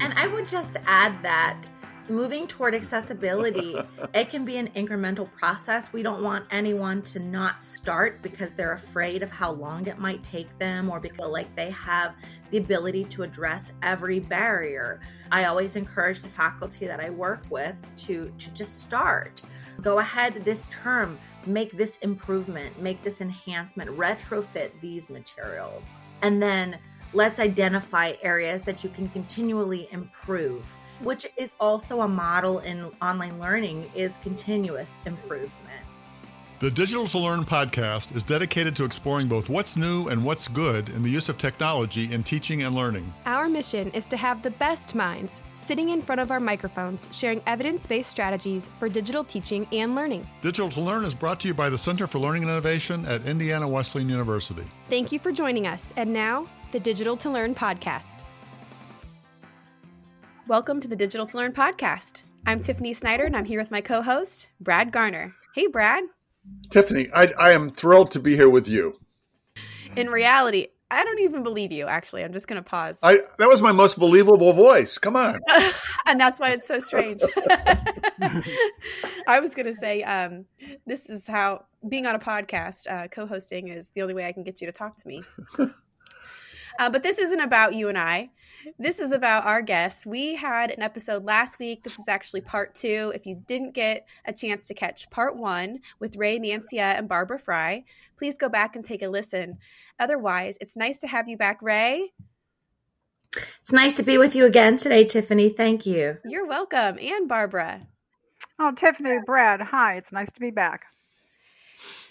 And 0.00 0.12
I 0.14 0.26
would 0.26 0.48
just 0.48 0.78
add 0.86 1.22
that 1.22 1.68
moving 2.10 2.46
toward 2.46 2.74
accessibility, 2.74 3.76
it 4.14 4.28
can 4.28 4.44
be 4.44 4.56
an 4.56 4.68
incremental 4.68 5.30
process. 5.32 5.92
We 5.92 6.02
don't 6.02 6.22
want 6.22 6.44
anyone 6.50 7.02
to 7.02 7.20
not 7.20 7.62
start 7.64 8.20
because 8.20 8.54
they're 8.54 8.72
afraid 8.72 9.22
of 9.22 9.30
how 9.30 9.52
long 9.52 9.86
it 9.86 9.98
might 9.98 10.22
take 10.22 10.58
them 10.58 10.90
or 10.90 11.00
because 11.00 11.30
like 11.30 11.54
they 11.54 11.70
have 11.70 12.16
the 12.50 12.58
ability 12.58 13.04
to 13.04 13.22
address 13.22 13.72
every 13.82 14.20
barrier. 14.20 15.00
I 15.30 15.44
always 15.44 15.76
encourage 15.76 16.22
the 16.22 16.28
faculty 16.28 16.86
that 16.86 17.00
I 17.00 17.10
work 17.10 17.44
with 17.48 17.76
to 18.06 18.32
to 18.36 18.50
just 18.50 18.82
start. 18.82 19.42
Go 19.80 20.00
ahead 20.00 20.44
this 20.44 20.66
term, 20.66 21.18
make 21.46 21.72
this 21.72 21.96
improvement, 21.98 22.80
make 22.82 23.02
this 23.02 23.20
enhancement, 23.20 23.90
retrofit 23.96 24.72
these 24.80 25.08
materials. 25.08 25.90
And 26.22 26.42
then 26.42 26.78
let's 27.12 27.40
identify 27.40 28.14
areas 28.22 28.62
that 28.62 28.84
you 28.84 28.90
can 28.90 29.08
continually 29.08 29.88
improve 29.92 30.64
which 31.02 31.26
is 31.36 31.56
also 31.58 32.02
a 32.02 32.08
model 32.08 32.58
in 32.60 32.90
online 33.00 33.38
learning 33.38 33.90
is 33.94 34.18
continuous 34.18 35.00
improvement. 35.06 35.50
The 36.58 36.70
Digital 36.70 37.06
to 37.06 37.18
Learn 37.18 37.46
podcast 37.46 38.14
is 38.14 38.22
dedicated 38.22 38.76
to 38.76 38.84
exploring 38.84 39.28
both 39.28 39.48
what's 39.48 39.78
new 39.78 40.08
and 40.08 40.22
what's 40.22 40.46
good 40.46 40.90
in 40.90 41.02
the 41.02 41.08
use 41.08 41.30
of 41.30 41.38
technology 41.38 42.12
in 42.12 42.22
teaching 42.22 42.64
and 42.64 42.74
learning. 42.74 43.10
Our 43.24 43.48
mission 43.48 43.90
is 43.92 44.06
to 44.08 44.18
have 44.18 44.42
the 44.42 44.50
best 44.50 44.94
minds 44.94 45.40
sitting 45.54 45.88
in 45.88 46.02
front 46.02 46.20
of 46.20 46.30
our 46.30 46.38
microphones 46.38 47.08
sharing 47.12 47.40
evidence 47.46 47.86
based 47.86 48.10
strategies 48.10 48.68
for 48.78 48.90
digital 48.90 49.24
teaching 49.24 49.66
and 49.72 49.94
learning. 49.94 50.28
Digital 50.42 50.68
to 50.68 50.80
Learn 50.80 51.02
is 51.02 51.14
brought 51.14 51.40
to 51.40 51.48
you 51.48 51.54
by 51.54 51.70
the 51.70 51.78
Center 51.78 52.06
for 52.06 52.18
Learning 52.18 52.42
and 52.42 52.50
Innovation 52.50 53.06
at 53.06 53.24
Indiana 53.24 53.66
Wesleyan 53.66 54.10
University. 54.10 54.64
Thank 54.90 55.12
you 55.12 55.18
for 55.18 55.32
joining 55.32 55.66
us. 55.66 55.94
And 55.96 56.12
now, 56.12 56.46
the 56.72 56.78
Digital 56.78 57.16
to 57.16 57.28
Learn 57.28 57.52
podcast. 57.52 58.22
Welcome 60.46 60.78
to 60.80 60.86
the 60.86 60.94
Digital 60.94 61.26
to 61.26 61.36
Learn 61.36 61.52
podcast. 61.52 62.22
I'm 62.46 62.60
Tiffany 62.60 62.92
Snyder, 62.92 63.24
and 63.24 63.36
I'm 63.36 63.44
here 63.44 63.58
with 63.58 63.72
my 63.72 63.80
co 63.80 64.00
host, 64.00 64.46
Brad 64.60 64.92
Garner. 64.92 65.34
Hey, 65.56 65.66
Brad. 65.66 66.04
Tiffany, 66.70 67.08
I, 67.12 67.32
I 67.38 67.50
am 67.52 67.70
thrilled 67.70 68.12
to 68.12 68.20
be 68.20 68.36
here 68.36 68.48
with 68.48 68.68
you. 68.68 69.00
In 69.96 70.10
reality, 70.10 70.68
I 70.92 71.02
don't 71.02 71.18
even 71.18 71.42
believe 71.42 71.72
you, 71.72 71.86
actually. 71.86 72.22
I'm 72.22 72.32
just 72.32 72.46
going 72.46 72.62
to 72.62 72.68
pause. 72.68 73.00
I, 73.02 73.18
that 73.38 73.48
was 73.48 73.60
my 73.60 73.72
most 73.72 73.98
believable 73.98 74.52
voice. 74.52 74.96
Come 74.96 75.16
on. 75.16 75.40
and 76.06 76.20
that's 76.20 76.38
why 76.38 76.50
it's 76.50 76.68
so 76.68 76.78
strange. 76.78 77.20
I 79.26 79.40
was 79.40 79.56
going 79.56 79.66
to 79.66 79.74
say, 79.74 80.04
um, 80.04 80.44
this 80.86 81.10
is 81.10 81.26
how 81.26 81.64
being 81.88 82.06
on 82.06 82.14
a 82.14 82.20
podcast, 82.20 82.88
uh, 82.88 83.08
co 83.08 83.26
hosting 83.26 83.68
is 83.68 83.90
the 83.90 84.02
only 84.02 84.14
way 84.14 84.26
I 84.26 84.32
can 84.32 84.44
get 84.44 84.60
you 84.60 84.68
to 84.68 84.72
talk 84.72 84.96
to 84.98 85.08
me. 85.08 85.24
uh, 86.80 86.90
but 86.90 87.04
this 87.04 87.18
isn't 87.18 87.40
about 87.40 87.74
you 87.74 87.88
and 87.88 87.96
I 87.96 88.30
this 88.78 88.98
is 88.98 89.12
about 89.12 89.46
our 89.46 89.62
guests. 89.62 90.06
We 90.06 90.34
had 90.34 90.70
an 90.70 90.82
episode 90.82 91.24
last 91.24 91.58
week. 91.58 91.82
This 91.82 91.98
is 91.98 92.08
actually 92.08 92.42
part 92.42 92.74
two. 92.74 93.12
If 93.14 93.26
you 93.26 93.42
didn't 93.46 93.72
get 93.72 94.06
a 94.24 94.32
chance 94.32 94.66
to 94.68 94.74
catch 94.74 95.10
part 95.10 95.36
one 95.36 95.80
with 95.98 96.16
Rae 96.16 96.38
Mancilla 96.38 96.98
and 96.98 97.08
Barbara 97.08 97.38
Frey, 97.38 97.84
please 98.18 98.36
go 98.36 98.48
back 98.48 98.76
and 98.76 98.84
take 98.84 99.02
a 99.02 99.08
listen. 99.08 99.58
Otherwise, 99.98 100.58
it's 100.60 100.76
nice 100.76 101.00
to 101.00 101.08
have 101.08 101.28
you 101.28 101.36
back, 101.36 101.60
Rae. 101.62 102.12
It's 103.62 103.72
nice 103.72 103.94
to 103.94 104.02
be 104.02 104.18
with 104.18 104.34
you 104.34 104.44
again 104.44 104.76
today, 104.76 105.04
Tiffany. 105.04 105.50
Thank 105.50 105.86
you. 105.86 106.18
You're 106.24 106.46
welcome. 106.46 106.98
And 107.00 107.28
Barbara. 107.28 107.86
Oh, 108.58 108.72
Tiffany, 108.72 109.18
Brad, 109.24 109.60
hi. 109.60 109.96
It's 109.96 110.12
nice 110.12 110.32
to 110.32 110.40
be 110.40 110.50
back. 110.50 110.82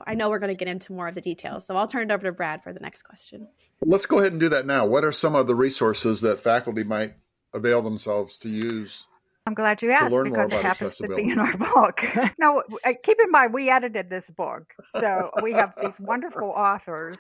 I 0.05 0.15
know 0.15 0.29
we're 0.29 0.39
going 0.39 0.53
to 0.53 0.57
get 0.57 0.67
into 0.67 0.93
more 0.93 1.07
of 1.07 1.15
the 1.15 1.21
details, 1.21 1.65
so 1.65 1.75
I'll 1.75 1.87
turn 1.87 2.09
it 2.09 2.13
over 2.13 2.23
to 2.23 2.31
Brad 2.31 2.63
for 2.63 2.73
the 2.73 2.79
next 2.79 3.03
question. 3.03 3.47
Let's 3.81 4.05
go 4.05 4.19
ahead 4.19 4.31
and 4.31 4.41
do 4.41 4.49
that 4.49 4.65
now. 4.65 4.85
What 4.85 5.03
are 5.03 5.11
some 5.11 5.35
of 5.35 5.47
the 5.47 5.55
resources 5.55 6.21
that 6.21 6.39
faculty 6.39 6.83
might 6.83 7.13
avail 7.53 7.81
themselves 7.81 8.37
to 8.39 8.49
use? 8.49 9.07
I'm 9.49 9.55
glad 9.55 9.81
you 9.81 9.89
asked 9.89 10.13
because 10.23 10.51
it 10.51 10.61
happens 10.61 10.97
to 10.97 11.08
be 11.08 11.31
in 11.31 11.39
our 11.39 11.58
book. 11.58 12.03
no, 12.39 12.61
uh, 12.85 12.93
keep 13.03 13.17
in 13.23 13.31
mind 13.31 13.52
we 13.52 13.67
edited 13.69 14.08
this 14.08 14.29
book, 14.29 14.71
so 14.99 15.31
we 15.41 15.53
have 15.53 15.73
these 15.81 15.95
wonderful 15.99 16.49
authors, 16.49 17.17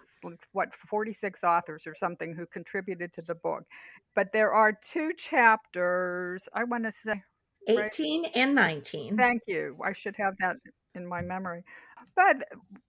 what 0.51 0.69
46 0.89 1.43
authors 1.43 1.87
or 1.87 1.95
something, 1.95 2.35
who 2.35 2.45
contributed 2.45 3.13
to 3.15 3.23
the 3.23 3.33
book. 3.33 3.63
But 4.15 4.27
there 4.31 4.53
are 4.53 4.73
two 4.73 5.11
chapters. 5.17 6.47
I 6.53 6.65
want 6.65 6.83
to 6.83 6.91
say 6.91 7.23
18 7.67 8.23
right? 8.23 8.31
and 8.35 8.53
19. 8.53 9.17
Thank 9.17 9.41
you. 9.47 9.77
I 9.83 9.93
should 9.93 10.15
have 10.17 10.35
that 10.39 10.57
in 10.93 11.07
my 11.07 11.21
memory. 11.21 11.63
But 12.15 12.37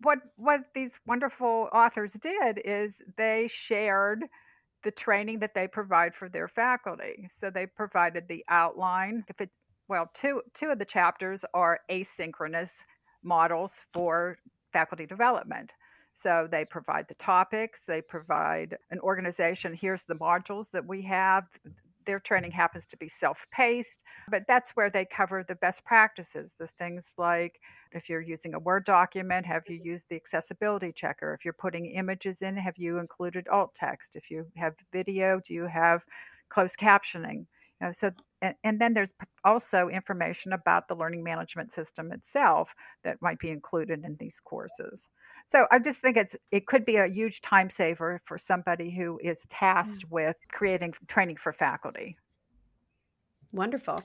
what 0.01 0.19
what 0.37 0.61
these 0.75 0.93
wonderful 1.07 1.69
authors 1.73 2.13
did 2.21 2.61
is 2.65 2.95
they 3.17 3.49
shared 3.51 4.25
the 4.83 4.91
training 4.91 5.41
that 5.41 5.55
they 5.55 5.69
provide 5.69 6.15
for 6.15 6.29
their 6.29 6.49
faculty. 6.49 7.29
So 7.39 7.51
they 7.51 7.67
provided 7.67 8.25
the 8.29 8.45
outline. 8.49 9.25
If 9.29 9.41
it 9.41 9.51
well, 9.89 10.11
two 10.15 10.43
two 10.55 10.69
of 10.69 10.79
the 10.79 10.85
chapters 10.85 11.45
are 11.55 11.81
asynchronous 11.91 12.71
models 13.23 13.75
for 13.93 14.39
faculty 14.73 15.07
development. 15.07 15.73
So 16.15 16.47
they 16.51 16.65
provide 16.65 17.07
the 17.09 17.15
topics, 17.15 17.81
they 17.87 18.03
provide 18.03 18.77
an 18.91 19.01
organization. 19.01 19.75
Here's 19.75 20.05
the 20.05 20.15
modules 20.15 20.71
that 20.73 20.87
we 20.87 21.03
have 21.03 21.45
their 22.07 22.21
training 22.21 22.51
happens 22.53 22.87
to 22.89 22.97
be 22.97 23.09
self 23.09 23.47
paced, 23.53 23.99
but 24.31 24.45
that's 24.49 24.73
where 24.73 24.91
they 24.91 25.05
cover 25.05 25.45
the 25.47 25.55
best 25.57 25.85
practices. 25.85 26.55
The 26.59 26.69
things 26.79 27.13
like 27.19 27.61
if 27.93 28.09
you're 28.09 28.21
using 28.21 28.55
a 28.55 28.59
Word 28.59 28.85
document, 28.85 29.47
have 29.47 29.63
you 29.69 29.81
used 29.83 30.07
the 30.09 30.17
accessibility 30.17 30.93
checker? 30.93 31.35
If 31.35 31.45
you're 31.45 31.55
putting 31.55 31.87
images 31.87 32.43
in, 32.43 32.57
have 32.57 32.79
you 32.79 32.99
included 32.99 33.49
alt 33.49 33.75
text? 33.75 34.17
If 34.17 34.31
you 34.31 34.47
have 34.57 34.75
video, 34.93 35.41
do 35.47 35.55
you 35.55 35.67
have 35.67 36.03
closed 36.49 36.77
captioning? 36.79 37.47
You 37.81 37.87
know, 37.87 37.93
so 37.93 38.11
and, 38.43 38.55
and 38.65 38.81
then 38.81 38.95
there's 38.95 39.13
also 39.45 39.89
information 39.89 40.53
about 40.53 40.89
the 40.89 40.95
learning 40.95 41.23
management 41.25 41.73
system 41.73 42.13
itself 42.13 42.71
that 43.05 43.21
might 43.23 43.39
be 43.39 43.51
included 43.51 44.05
in 44.05 44.17
these 44.19 44.41
courses. 44.41 45.09
So 45.51 45.67
I 45.73 45.81
just 45.81 45.99
think 45.99 46.17
it's 46.17 46.37
it 46.53 46.67
could 46.67 46.85
be 46.85 46.97
a 46.97 47.09
huge 47.09 47.43
time 47.43 47.71
saver 47.71 48.23
for 48.25 48.39
somebody 48.39 48.91
who 48.91 49.19
is 49.23 49.47
tasked 49.51 50.07
mm. 50.07 50.13
with 50.13 50.37
creating 50.53 50.95
training 51.09 51.37
for 51.43 51.53
faculty. 51.53 52.17
Wonderful. 53.53 54.01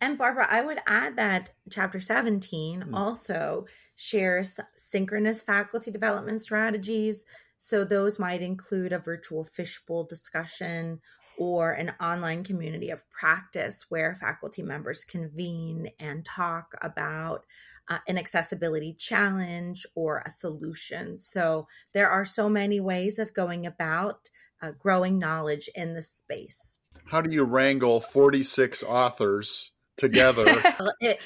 And 0.00 0.18
Barbara, 0.18 0.48
I 0.50 0.62
would 0.62 0.80
add 0.88 1.14
that 1.16 1.50
chapter 1.70 2.00
17 2.00 2.82
mm. 2.82 2.96
also 2.96 3.66
shares 3.94 4.58
synchronous 4.74 5.40
faculty 5.40 5.92
development 5.92 6.42
strategies. 6.42 7.24
So 7.58 7.84
those 7.84 8.18
might 8.18 8.42
include 8.42 8.92
a 8.92 8.98
virtual 8.98 9.44
fishbowl 9.44 10.04
discussion 10.04 11.00
or 11.38 11.72
an 11.72 11.92
online 12.00 12.42
community 12.42 12.90
of 12.90 13.08
practice 13.10 13.86
where 13.88 14.16
faculty 14.16 14.62
members 14.62 15.04
convene 15.04 15.88
and 16.00 16.24
talk 16.24 16.74
about 16.82 17.44
uh, 17.88 17.98
an 18.08 18.18
accessibility 18.18 18.94
challenge 18.98 19.86
or 19.94 20.22
a 20.24 20.30
solution. 20.30 21.18
So 21.18 21.66
there 21.92 22.08
are 22.08 22.24
so 22.24 22.48
many 22.48 22.80
ways 22.80 23.18
of 23.18 23.34
going 23.34 23.66
about 23.66 24.30
uh, 24.60 24.72
growing 24.78 25.18
knowledge 25.18 25.68
in 25.74 25.94
the 25.94 26.02
space. 26.02 26.78
How 27.06 27.20
do 27.20 27.30
you 27.30 27.44
wrangle 27.44 28.00
46 28.00 28.84
authors 28.84 29.72
together? 29.96 30.46
it, 31.00 31.18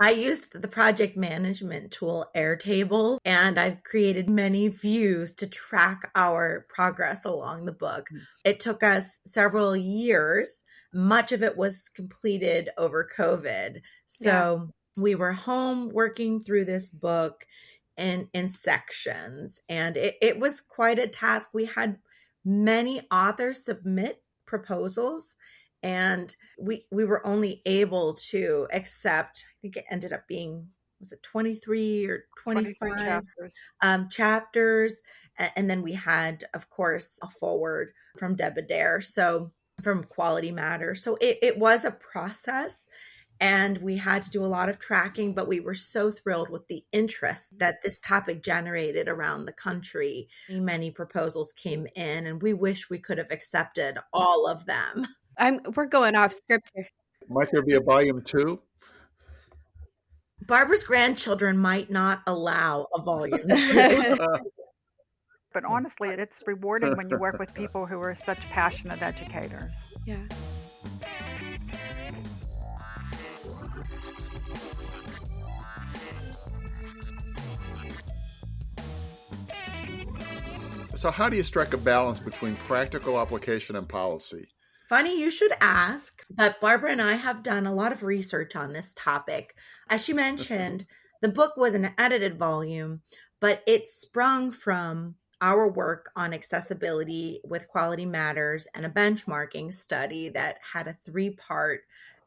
I 0.00 0.10
used 0.10 0.60
the 0.60 0.68
project 0.68 1.16
management 1.16 1.92
tool 1.92 2.26
Airtable, 2.36 3.18
and 3.24 3.58
I've 3.58 3.82
created 3.84 4.28
many 4.28 4.68
views 4.68 5.32
to 5.34 5.46
track 5.46 6.10
our 6.14 6.66
progress 6.68 7.24
along 7.24 7.64
the 7.64 7.72
book. 7.72 8.08
Hmm. 8.10 8.18
It 8.44 8.60
took 8.60 8.82
us 8.82 9.20
several 9.26 9.76
years. 9.76 10.64
Much 10.92 11.32
of 11.32 11.42
it 11.42 11.56
was 11.56 11.88
completed 11.88 12.70
over 12.78 13.08
COVID. 13.16 13.80
So 14.06 14.70
we 14.96 15.14
were 15.14 15.32
home 15.32 15.88
working 15.90 16.40
through 16.40 16.64
this 16.64 16.90
book 16.90 17.46
in 17.96 18.28
in 18.32 18.48
sections 18.48 19.60
and 19.68 19.96
it, 19.96 20.16
it 20.20 20.38
was 20.38 20.60
quite 20.60 20.98
a 20.98 21.06
task 21.06 21.50
we 21.52 21.64
had 21.64 21.96
many 22.44 23.00
authors 23.10 23.64
submit 23.64 24.22
proposals 24.46 25.36
and 25.82 26.34
we 26.58 26.84
we 26.90 27.04
were 27.04 27.24
only 27.24 27.62
able 27.66 28.14
to 28.14 28.66
accept 28.72 29.44
i 29.48 29.54
think 29.62 29.76
it 29.76 29.84
ended 29.90 30.12
up 30.12 30.26
being 30.26 30.66
was 31.00 31.12
it 31.12 31.22
23 31.22 32.06
or 32.06 32.24
25 32.42 32.96
chapters. 32.96 33.52
Um, 33.82 34.08
chapters 34.08 34.94
and 35.56 35.68
then 35.68 35.82
we 35.82 35.92
had 35.92 36.44
of 36.54 36.68
course 36.70 37.18
a 37.22 37.28
foreword 37.28 37.92
from 38.18 38.34
Deb 38.34 38.56
Adair 38.56 39.00
so 39.00 39.52
from 39.82 40.04
quality 40.04 40.50
matter 40.50 40.94
so 40.94 41.16
it, 41.20 41.38
it 41.42 41.58
was 41.58 41.84
a 41.84 41.90
process 41.90 42.88
and 43.40 43.78
we 43.78 43.96
had 43.96 44.22
to 44.22 44.30
do 44.30 44.44
a 44.44 44.46
lot 44.46 44.68
of 44.68 44.78
tracking 44.78 45.34
but 45.34 45.48
we 45.48 45.60
were 45.60 45.74
so 45.74 46.10
thrilled 46.10 46.50
with 46.50 46.66
the 46.68 46.84
interest 46.92 47.58
that 47.58 47.82
this 47.82 47.98
topic 48.00 48.42
generated 48.42 49.08
around 49.08 49.44
the 49.44 49.52
country. 49.52 50.28
Many 50.48 50.90
proposals 50.90 51.52
came 51.56 51.86
in 51.94 52.26
and 52.26 52.42
we 52.42 52.52
wish 52.52 52.90
we 52.90 52.98
could 52.98 53.18
have 53.18 53.30
accepted 53.30 53.98
all 54.12 54.46
of 54.46 54.64
them. 54.66 55.06
I'm 55.38 55.60
we're 55.74 55.86
going 55.86 56.14
off 56.14 56.32
script 56.32 56.70
here. 56.74 56.86
Might 57.28 57.50
there 57.50 57.62
be 57.62 57.74
a 57.74 57.80
volume 57.80 58.22
two? 58.22 58.60
Barbara's 60.46 60.84
grandchildren 60.84 61.56
might 61.56 61.90
not 61.90 62.22
allow 62.26 62.86
a 62.94 63.02
volume 63.02 63.40
but 65.54 65.64
honestly 65.64 66.08
it's 66.10 66.38
rewarding 66.46 66.96
when 66.96 67.08
you 67.08 67.16
work 67.18 67.38
with 67.38 67.54
people 67.54 67.86
who 67.86 67.98
are 68.00 68.14
such 68.14 68.40
passionate 68.50 69.02
educators. 69.02 69.72
Yeah 70.06 70.24
So, 81.04 81.10
how 81.10 81.28
do 81.28 81.36
you 81.36 81.42
strike 81.42 81.74
a 81.74 81.76
balance 81.76 82.18
between 82.18 82.56
practical 82.66 83.20
application 83.20 83.76
and 83.76 83.86
policy? 83.86 84.48
Funny 84.88 85.20
you 85.20 85.30
should 85.30 85.52
ask, 85.60 86.24
but 86.30 86.62
Barbara 86.62 86.92
and 86.92 87.02
I 87.02 87.16
have 87.16 87.42
done 87.42 87.66
a 87.66 87.74
lot 87.74 87.92
of 87.92 88.02
research 88.02 88.56
on 88.56 88.72
this 88.72 88.90
topic. 88.96 89.54
As 89.90 90.02
she 90.02 90.14
mentioned, 90.14 90.86
the 91.20 91.28
book 91.28 91.58
was 91.58 91.74
an 91.74 91.92
edited 91.98 92.38
volume, 92.38 93.02
but 93.38 93.62
it 93.66 93.84
sprung 93.92 94.50
from 94.50 95.16
our 95.42 95.68
work 95.68 96.08
on 96.16 96.32
accessibility 96.32 97.42
with 97.44 97.68
Quality 97.68 98.06
Matters 98.06 98.66
and 98.74 98.86
a 98.86 98.88
benchmarking 98.88 99.74
study 99.74 100.30
that 100.30 100.56
had 100.72 100.88
a 100.88 100.96
three 101.04 101.32
part 101.34 101.82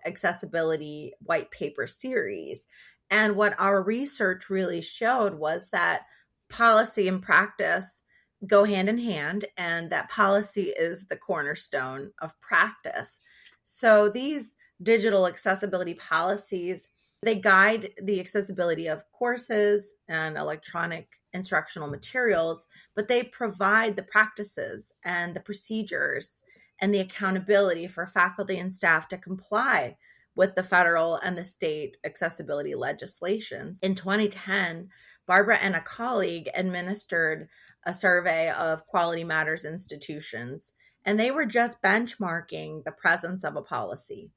accessibility 0.06 1.14
white 1.24 1.50
paper 1.50 1.88
series. 1.88 2.62
And 3.10 3.36
what 3.36 3.60
our 3.60 3.82
research 3.82 4.52
really 4.52 4.82
showed 4.82 5.34
was 5.34 5.72
that 5.72 6.02
policy 6.48 7.08
and 7.08 7.24
practice 7.24 8.04
go 8.46 8.64
hand 8.64 8.90
in 8.90 8.98
hand, 8.98 9.46
and 9.58 9.90
that 9.90 10.10
policy 10.10 10.74
is 10.78 11.08
the 11.08 11.18
cornerstone 11.18 12.12
of 12.22 12.40
practice. 12.42 13.22
So 13.64 14.10
these 14.10 14.56
digital 14.84 15.28
accessibility 15.28 15.96
policies 15.96 16.90
they 17.24 17.36
guide 17.36 17.90
the 18.04 18.20
accessibility 18.20 18.88
of 18.88 19.04
courses 19.12 19.96
and 20.08 20.38
electronic 20.38 21.08
instructional 21.34 21.90
materials, 21.90 22.68
but 22.96 23.08
they 23.08 23.24
provide 23.24 23.96
the 23.96 24.04
practices 24.04 24.94
and 25.04 25.36
the 25.36 25.40
procedures 25.40 26.44
and 26.80 26.94
the 26.94 27.00
accountability 27.00 27.88
for 27.88 28.06
faculty 28.06 28.60
and 28.60 28.72
staff 28.72 29.08
to 29.10 29.18
comply 29.18 29.98
with 30.36 30.54
the 30.54 30.64
federal 30.64 31.16
and 31.16 31.36
the 31.36 31.44
state 31.44 31.98
accessibility 32.06 32.76
legislations. 32.76 33.80
In 33.82 33.96
2010, 33.96 34.88
Barbara 35.26 35.58
and 35.58 35.76
a 35.76 35.82
colleague 35.82 36.50
administered 36.54 37.50
a 37.88 37.94
survey 37.94 38.52
of 38.52 38.86
Quality 38.86 39.24
Matters 39.24 39.66
institutions, 39.66 40.74
and 41.06 41.20
they 41.20 41.32
were 41.32 41.46
just 41.46 41.82
benchmarking 41.82 42.84
the 42.84 42.92
presence 42.92 43.44
of 43.44 43.56
a 43.56 43.62
policy 43.64 44.30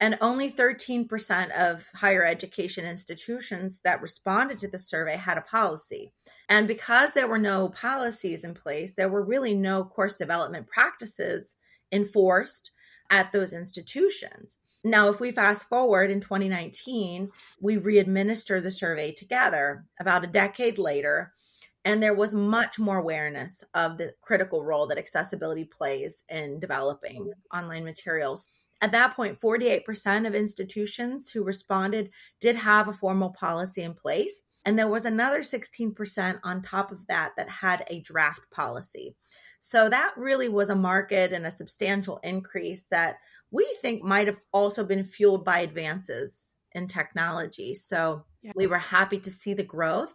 and 0.00 0.18
only 0.20 0.50
13% 0.50 1.50
of 1.52 1.86
higher 1.94 2.24
education 2.24 2.84
institutions 2.84 3.78
that 3.82 4.02
responded 4.02 4.58
to 4.58 4.68
the 4.68 4.78
survey 4.78 5.16
had 5.16 5.38
a 5.38 5.42
policy. 5.42 6.12
And 6.48 6.68
because 6.68 7.12
there 7.12 7.28
were 7.28 7.38
no 7.38 7.70
policies 7.70 8.44
in 8.44 8.52
place, 8.52 8.92
there 8.92 9.08
were 9.08 9.24
really 9.24 9.54
no 9.54 9.84
course 9.84 10.16
development 10.16 10.66
practices 10.66 11.56
enforced 11.92 12.72
at 13.10 13.32
those 13.32 13.54
institutions. 13.54 14.58
Now, 14.84 15.08
if 15.08 15.18
we 15.18 15.30
fast 15.30 15.64
forward 15.68 16.10
in 16.10 16.20
2019, 16.20 17.30
we 17.60 17.78
re-administer 17.78 18.60
the 18.60 18.70
survey 18.70 19.12
together 19.12 19.84
about 19.98 20.24
a 20.24 20.28
decade 20.28 20.78
later, 20.78 21.32
and 21.86 22.02
there 22.02 22.14
was 22.14 22.34
much 22.34 22.80
more 22.80 22.98
awareness 22.98 23.62
of 23.74 23.96
the 23.96 24.12
critical 24.20 24.64
role 24.64 24.88
that 24.88 24.98
accessibility 24.98 25.64
plays 25.64 26.24
in 26.28 26.58
developing 26.58 27.22
mm-hmm. 27.22 27.56
online 27.56 27.84
materials. 27.84 28.48
At 28.82 28.90
that 28.92 29.14
point, 29.14 29.40
48% 29.40 30.26
of 30.26 30.34
institutions 30.34 31.30
who 31.30 31.44
responded 31.44 32.10
did 32.40 32.56
have 32.56 32.88
a 32.88 32.92
formal 32.92 33.30
policy 33.30 33.82
in 33.82 33.94
place. 33.94 34.42
And 34.66 34.76
there 34.76 34.88
was 34.88 35.04
another 35.04 35.40
16% 35.40 36.40
on 36.42 36.60
top 36.60 36.90
of 36.90 37.06
that 37.06 37.30
that 37.36 37.48
had 37.48 37.84
a 37.86 38.00
draft 38.00 38.50
policy. 38.50 39.14
So 39.60 39.88
that 39.88 40.12
really 40.16 40.48
was 40.48 40.70
a 40.70 40.74
market 40.74 41.32
and 41.32 41.46
a 41.46 41.52
substantial 41.52 42.18
increase 42.24 42.82
that 42.90 43.18
we 43.52 43.64
think 43.80 44.02
might 44.02 44.26
have 44.26 44.40
also 44.52 44.84
been 44.84 45.04
fueled 45.04 45.44
by 45.44 45.60
advances 45.60 46.54
in 46.72 46.88
technology. 46.88 47.74
So 47.74 48.24
yeah. 48.42 48.52
we 48.56 48.66
were 48.66 48.76
happy 48.76 49.20
to 49.20 49.30
see 49.30 49.54
the 49.54 49.62
growth. 49.62 50.14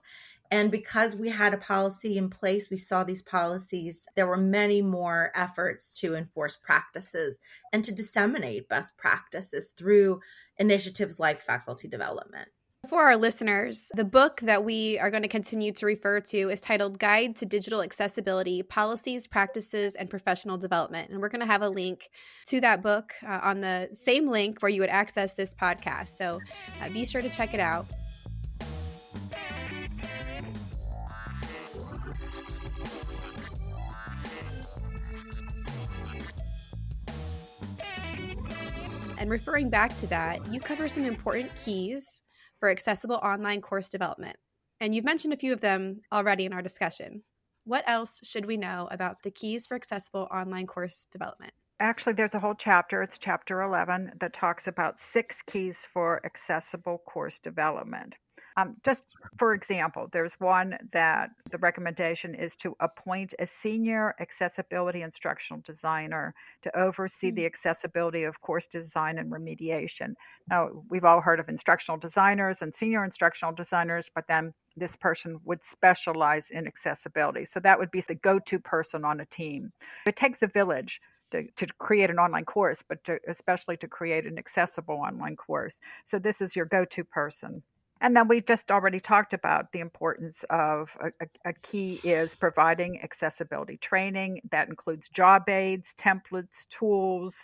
And 0.51 0.69
because 0.69 1.15
we 1.15 1.29
had 1.29 1.53
a 1.53 1.57
policy 1.57 2.17
in 2.17 2.29
place, 2.29 2.69
we 2.69 2.77
saw 2.77 3.05
these 3.05 3.21
policies, 3.21 4.05
there 4.15 4.27
were 4.27 4.35
many 4.35 4.81
more 4.81 5.31
efforts 5.33 5.93
to 6.01 6.13
enforce 6.13 6.57
practices 6.57 7.39
and 7.71 7.85
to 7.85 7.93
disseminate 7.93 8.67
best 8.67 8.97
practices 8.97 9.71
through 9.71 10.19
initiatives 10.57 11.19
like 11.19 11.39
faculty 11.39 11.87
development. 11.87 12.49
For 12.89 13.03
our 13.03 13.15
listeners, 13.15 13.91
the 13.95 14.03
book 14.03 14.41
that 14.41 14.65
we 14.65 14.97
are 14.99 15.11
going 15.11 15.21
to 15.21 15.29
continue 15.29 15.71
to 15.73 15.85
refer 15.85 16.19
to 16.19 16.49
is 16.49 16.59
titled 16.59 16.97
Guide 16.97 17.35
to 17.37 17.45
Digital 17.45 17.83
Accessibility 17.83 18.63
Policies, 18.63 19.27
Practices, 19.27 19.93
and 19.95 20.09
Professional 20.09 20.57
Development. 20.57 21.09
And 21.11 21.21
we're 21.21 21.29
going 21.29 21.41
to 21.41 21.45
have 21.45 21.61
a 21.61 21.69
link 21.69 22.09
to 22.47 22.59
that 22.61 22.81
book 22.81 23.13
uh, 23.23 23.39
on 23.43 23.61
the 23.61 23.87
same 23.93 24.29
link 24.29 24.61
where 24.61 24.69
you 24.69 24.81
would 24.81 24.89
access 24.89 25.35
this 25.35 25.53
podcast. 25.53 26.17
So 26.17 26.41
uh, 26.81 26.89
be 26.89 27.05
sure 27.05 27.21
to 27.21 27.29
check 27.29 27.53
it 27.53 27.59
out. 27.59 27.85
And 39.21 39.29
referring 39.29 39.69
back 39.69 39.95
to 39.99 40.07
that, 40.07 40.51
you 40.51 40.59
cover 40.59 40.89
some 40.89 41.05
important 41.05 41.55
keys 41.55 42.23
for 42.59 42.71
accessible 42.71 43.17
online 43.17 43.61
course 43.61 43.87
development. 43.87 44.35
And 44.79 44.95
you've 44.95 45.05
mentioned 45.05 45.31
a 45.31 45.37
few 45.37 45.53
of 45.53 45.61
them 45.61 46.01
already 46.11 46.45
in 46.45 46.53
our 46.53 46.63
discussion. 46.63 47.21
What 47.65 47.83
else 47.85 48.19
should 48.23 48.47
we 48.47 48.57
know 48.57 48.87
about 48.89 49.17
the 49.21 49.29
keys 49.29 49.67
for 49.67 49.75
accessible 49.75 50.27
online 50.33 50.65
course 50.65 51.05
development? 51.11 51.53
Actually, 51.79 52.13
there's 52.13 52.33
a 52.33 52.39
whole 52.39 52.55
chapter, 52.55 53.03
it's 53.03 53.19
chapter 53.19 53.61
11, 53.61 54.13
that 54.19 54.33
talks 54.33 54.65
about 54.65 54.99
six 54.99 55.43
keys 55.45 55.77
for 55.93 56.19
accessible 56.25 57.03
course 57.07 57.37
development. 57.37 58.15
Um, 58.57 58.75
just 58.83 59.05
for 59.37 59.53
example, 59.53 60.07
there's 60.11 60.33
one 60.39 60.77
that 60.93 61.29
the 61.51 61.57
recommendation 61.57 62.35
is 62.35 62.55
to 62.57 62.75
appoint 62.79 63.33
a 63.39 63.47
senior 63.47 64.15
accessibility 64.19 65.01
instructional 65.01 65.61
designer 65.65 66.33
to 66.63 66.77
oversee 66.77 67.27
mm-hmm. 67.27 67.35
the 67.35 67.45
accessibility 67.45 68.23
of 68.23 68.41
course 68.41 68.67
design 68.67 69.17
and 69.17 69.31
remediation. 69.31 70.13
Now, 70.49 70.69
we've 70.89 71.05
all 71.05 71.21
heard 71.21 71.39
of 71.39 71.49
instructional 71.49 71.97
designers 71.97 72.57
and 72.61 72.73
senior 72.73 73.03
instructional 73.03 73.53
designers, 73.53 74.09
but 74.13 74.25
then 74.27 74.53
this 74.75 74.95
person 74.95 75.39
would 75.45 75.63
specialize 75.63 76.47
in 76.51 76.67
accessibility. 76.67 77.45
So 77.45 77.59
that 77.61 77.77
would 77.77 77.91
be 77.91 78.01
the 78.01 78.15
go 78.15 78.39
to 78.39 78.59
person 78.59 79.05
on 79.05 79.19
a 79.19 79.25
team. 79.25 79.71
It 80.05 80.15
takes 80.15 80.41
a 80.41 80.47
village 80.47 81.01
to, 81.31 81.47
to, 81.55 81.67
create 81.79 82.09
an 82.09 82.19
online 82.19 82.45
course, 82.45 82.83
but 82.87 83.03
to, 83.05 83.19
especially 83.27 83.77
to 83.77 83.87
create 83.87 84.25
an 84.25 84.37
accessible 84.37 84.95
online 84.95 85.35
course. 85.35 85.79
So 86.05 86.19
this 86.19 86.41
is 86.41 86.55
your 86.55 86.65
go-to 86.65 87.03
person. 87.03 87.63
And 88.01 88.17
then 88.17 88.27
we've 88.27 88.45
just 88.45 88.71
already 88.71 88.99
talked 88.99 89.33
about 89.33 89.71
the 89.71 89.79
importance 89.79 90.43
of 90.49 90.89
a, 90.99 91.27
a, 91.45 91.53
key 91.53 92.01
is 92.03 92.33
providing 92.33 92.99
accessibility 93.03 93.77
training. 93.77 94.41
That 94.51 94.69
includes 94.69 95.07
job 95.07 95.47
aids, 95.47 95.93
templates, 95.99 96.67
tools. 96.71 97.35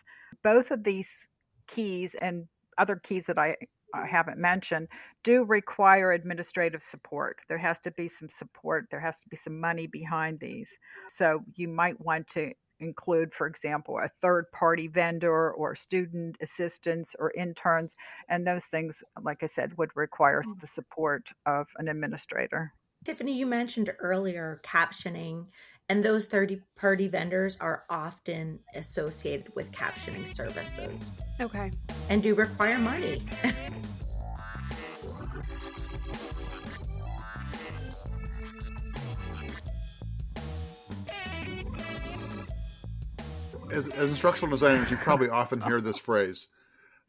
Both 0.44 0.72
of 0.72 0.84
these 0.84 1.28
keys 1.68 2.16
and 2.20 2.48
other 2.80 2.96
keys 2.96 3.26
that 3.28 3.38
I, 3.38 3.56
I 3.94 4.08
haven't 4.08 4.40
mentioned 4.40 4.88
do 5.24 5.44
require 5.44 6.12
administrative 6.12 6.82
support. 6.82 7.38
There 7.48 7.60
has 7.60 7.78
to 7.80 7.92
be 7.92 8.08
some 8.08 8.30
support, 8.30 8.88
there 8.90 9.00
has 9.00 9.18
to 9.22 9.30
be 9.30 9.38
some 9.38 9.60
money 9.60 9.86
behind 9.86 10.40
these. 10.40 10.76
So 11.08 11.44
you 11.54 11.68
might 11.68 12.00
want 12.02 12.28
to 12.30 12.52
include, 12.80 13.34
for 13.34 13.48
example, 13.48 13.98
a 13.98 14.10
third 14.22 14.46
party 14.52 14.88
vendor 14.88 15.52
or 15.52 15.76
student 15.76 16.38
assistants 16.42 17.16
or 17.18 17.32
interns. 17.32 17.96
And 18.30 18.46
those 18.46 18.66
things, 18.66 19.04
like 19.22 19.44
I 19.44 19.48
said, 19.48 19.78
would 19.78 19.92
require 19.96 20.44
mm. 20.44 20.60
the 20.60 20.68
support 20.68 21.30
of 21.46 21.68
an 21.78 21.88
administrator. 21.88 22.74
Tiffany, 23.04 23.38
you 23.38 23.46
mentioned 23.46 23.94
earlier 24.00 24.62
captioning, 24.64 25.46
and 25.90 26.04
those 26.04 26.28
third 26.28 26.62
party 26.76 27.08
vendors 27.08 27.58
are 27.62 27.84
often 27.90 28.60
associated 28.76 29.56
with 29.56 29.72
captioning 29.72 30.28
services. 30.28 31.12
Okay. 31.40 31.72
And 32.10 32.22
do 32.22 32.36
require 32.36 32.78
money. 32.78 33.22
as, 43.78 43.88
as 43.90 44.10
instructional 44.10 44.52
designers, 44.52 44.92
you 44.92 44.98
probably 44.98 45.30
often 45.30 45.62
hear 45.62 45.80
this 45.80 45.98
phrase. 45.98 46.48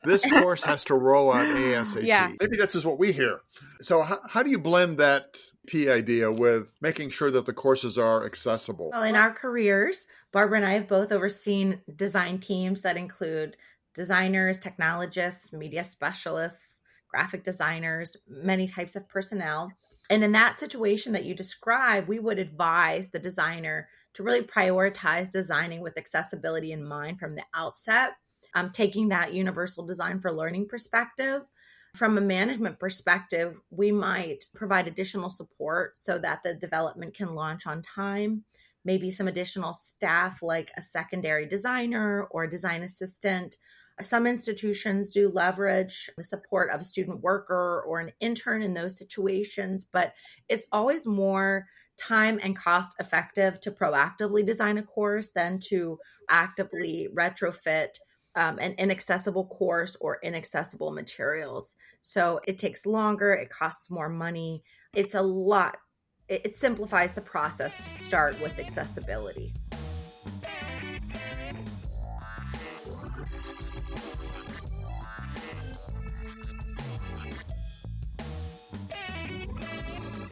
This 0.04 0.24
course 0.24 0.62
has 0.62 0.84
to 0.84 0.94
roll 0.94 1.32
out 1.32 1.48
ASAP. 1.48 2.04
Yeah. 2.06 2.30
Maybe 2.40 2.56
that's 2.56 2.74
just 2.74 2.86
what 2.86 2.98
we 2.98 3.10
hear. 3.10 3.40
So, 3.80 4.02
how, 4.02 4.20
how 4.28 4.42
do 4.44 4.50
you 4.50 4.58
blend 4.58 4.98
that 4.98 5.36
P 5.66 5.90
idea 5.90 6.30
with 6.30 6.72
making 6.80 7.10
sure 7.10 7.30
that 7.32 7.46
the 7.46 7.52
courses 7.52 7.98
are 7.98 8.24
accessible? 8.24 8.90
Well, 8.92 9.02
in 9.02 9.16
our 9.16 9.32
careers, 9.32 10.06
Barbara 10.32 10.58
and 10.58 10.66
I 10.66 10.72
have 10.74 10.86
both 10.86 11.10
overseen 11.10 11.80
design 11.96 12.38
teams 12.38 12.82
that 12.82 12.96
include 12.96 13.56
designers, 13.94 14.58
technologists, 14.58 15.52
media 15.52 15.82
specialists, 15.82 16.82
graphic 17.10 17.42
designers, 17.42 18.16
many 18.28 18.68
types 18.68 18.94
of 18.94 19.08
personnel. 19.08 19.72
And 20.10 20.22
in 20.22 20.32
that 20.32 20.58
situation 20.58 21.12
that 21.12 21.24
you 21.24 21.34
describe, 21.34 22.06
we 22.06 22.18
would 22.18 22.38
advise 22.38 23.08
the 23.08 23.18
designer 23.18 23.88
to 24.14 24.22
really 24.22 24.42
prioritize 24.42 25.30
designing 25.30 25.80
with 25.80 25.98
accessibility 25.98 26.72
in 26.72 26.84
mind 26.84 27.18
from 27.18 27.34
the 27.34 27.44
outset, 27.54 28.10
um, 28.54 28.70
taking 28.70 29.08
that 29.08 29.34
universal 29.34 29.86
design 29.86 30.18
for 30.20 30.32
learning 30.32 30.66
perspective. 30.68 31.42
From 31.94 32.18
a 32.18 32.20
management 32.20 32.78
perspective, 32.78 33.56
we 33.70 33.90
might 33.92 34.46
provide 34.54 34.86
additional 34.86 35.30
support 35.30 35.98
so 35.98 36.18
that 36.18 36.42
the 36.42 36.54
development 36.54 37.14
can 37.14 37.34
launch 37.34 37.66
on 37.66 37.82
time, 37.82 38.44
maybe 38.84 39.10
some 39.10 39.28
additional 39.28 39.72
staff 39.72 40.42
like 40.42 40.70
a 40.76 40.82
secondary 40.82 41.46
designer 41.46 42.24
or 42.30 42.44
a 42.44 42.50
design 42.50 42.82
assistant. 42.82 43.56
Some 44.00 44.26
institutions 44.26 45.12
do 45.12 45.28
leverage 45.28 46.08
the 46.16 46.22
support 46.22 46.70
of 46.70 46.80
a 46.80 46.84
student 46.84 47.20
worker 47.20 47.82
or 47.86 48.00
an 48.00 48.12
intern 48.20 48.62
in 48.62 48.74
those 48.74 48.96
situations, 48.96 49.84
but 49.84 50.12
it's 50.48 50.68
always 50.70 51.06
more 51.06 51.66
time 51.98 52.38
and 52.42 52.56
cost 52.56 52.94
effective 53.00 53.60
to 53.60 53.70
proactively 53.70 54.44
design 54.44 54.78
a 54.78 54.82
course 54.82 55.30
than 55.34 55.58
to 55.58 55.98
actively 56.28 57.08
retrofit 57.14 57.88
um, 58.34 58.58
an 58.60 58.74
inaccessible 58.78 59.46
course 59.46 59.96
or 60.00 60.20
inaccessible 60.22 60.92
materials. 60.92 61.74
So 62.00 62.40
it 62.46 62.58
takes 62.58 62.86
longer, 62.86 63.32
it 63.32 63.50
costs 63.50 63.90
more 63.90 64.08
money. 64.08 64.62
It's 64.94 65.14
a 65.14 65.22
lot, 65.22 65.76
it, 66.28 66.42
it 66.44 66.56
simplifies 66.56 67.12
the 67.12 67.20
process 67.20 67.76
to 67.76 67.82
start 67.82 68.40
with 68.40 68.58
accessibility. 68.60 69.52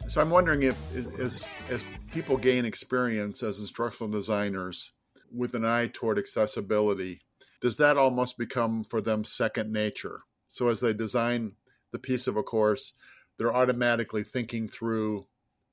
So 0.07 0.21
I'm 0.21 0.29
wondering 0.29 0.63
if, 0.63 1.19
as 1.19 1.53
as 1.69 1.85
people 2.13 2.37
gain 2.37 2.63
experience 2.63 3.43
as 3.43 3.59
instructional 3.59 4.09
designers 4.09 4.91
with 5.35 5.53
an 5.53 5.65
eye 5.65 5.87
toward 5.87 6.17
accessibility, 6.17 7.19
does 7.59 7.77
that 7.77 7.97
almost 7.97 8.37
become 8.37 8.85
for 8.85 9.01
them 9.01 9.25
second 9.25 9.73
nature? 9.73 10.21
So 10.47 10.69
as 10.69 10.79
they 10.79 10.93
design 10.93 11.51
the 11.91 11.99
piece 11.99 12.27
of 12.27 12.37
a 12.37 12.43
course, 12.43 12.93
they're 13.37 13.53
automatically 13.53 14.23
thinking 14.23 14.69
through 14.69 15.27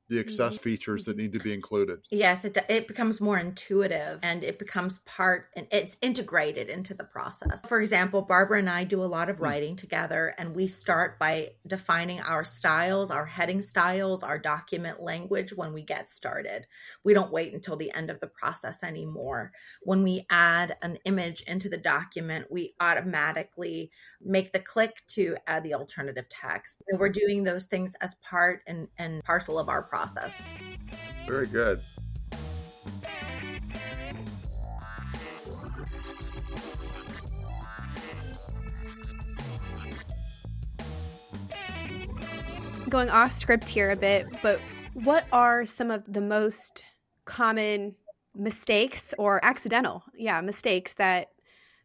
the 0.09 0.21
access 0.21 0.57
mm-hmm. 0.57 0.71
features 0.71 1.05
that 1.05 1.13
mm-hmm. 1.13 1.23
need 1.23 1.33
to 1.33 1.41
be 1.41 1.53
included. 1.55 2.01
Yes, 2.11 2.45
it, 2.45 2.57
it 2.69 2.87
becomes 2.87 3.21
more 3.21 3.39
intuitive 3.39 4.21
and 4.23 4.45
it 4.45 4.59
becomes 4.59 4.99
part 5.01 5.49
and 5.57 5.67
it's 5.71 5.97
integrated 6.03 6.69
into 6.69 6.95
the 6.95 7.05
process. 7.05 7.65
For 7.67 7.81
example, 7.81 8.23
Barbara 8.23 8.59
and 8.59 8.69
I 8.69 8.85
do 8.85 9.03
a 9.03 9.07
lot 9.07 9.31
of 9.31 9.39
hmm. 9.39 9.45
writing 9.45 9.77
together 9.77 10.35
and 10.39 10.55
we 10.55 10.67
start 10.67 11.19
by 11.19 11.53
defining 11.67 12.21
our 12.21 12.45
styles, 12.45 13.11
our 13.11 13.25
heading 13.25 13.63
styles, 13.63 14.23
our 14.23 14.39
document 14.39 15.03
language 15.03 15.53
when 15.55 15.73
we 15.73 15.83
get 15.83 16.11
started. 16.11 16.67
We 17.05 17.15
don't 17.15 17.33
wait 17.33 17.55
until 17.55 17.77
the 17.77 17.93
end 17.95 18.11
of 18.11 18.21
the 18.21 18.27
process 18.27 18.83
anymore. 18.83 19.53
When 19.83 20.03
we 20.03 20.27
add 20.31 20.77
an 20.83 20.99
image 21.05 21.43
into 21.43 21.69
the 21.69 21.79
document, 21.79 22.47
we 22.51 22.75
automatically 22.81 23.91
make 24.21 24.53
the 24.53 24.61
click 24.61 25.03
to 25.07 25.37
add 25.47 25.63
the 25.63 25.75
alternative 25.75 26.27
text. 26.29 26.83
And 26.89 26.99
we're 26.99 27.09
doing 27.09 27.45
those 27.45 27.65
things 27.65 27.95
as 28.01 28.15
part 28.17 28.63
and, 28.67 28.89
and 28.99 29.23
parcel 29.23 29.59
of 29.59 29.69
our 29.69 29.83
process. 29.95 30.43
Very 31.25 31.47
good. 31.47 31.81
Going 42.89 43.09
off 43.09 43.31
script 43.31 43.69
here 43.69 43.93
a 43.93 43.97
bit, 43.97 44.27
but 44.43 44.59
what 44.95 45.27
are 45.31 45.65
some 45.65 45.93
of 45.93 46.03
the 46.13 46.21
most 46.21 46.83
common 47.25 47.95
mistakes 48.35 49.15
or 49.17 49.45
accidental, 49.45 50.03
yeah, 50.17 50.41
mistakes 50.41 50.95
that 50.95 51.29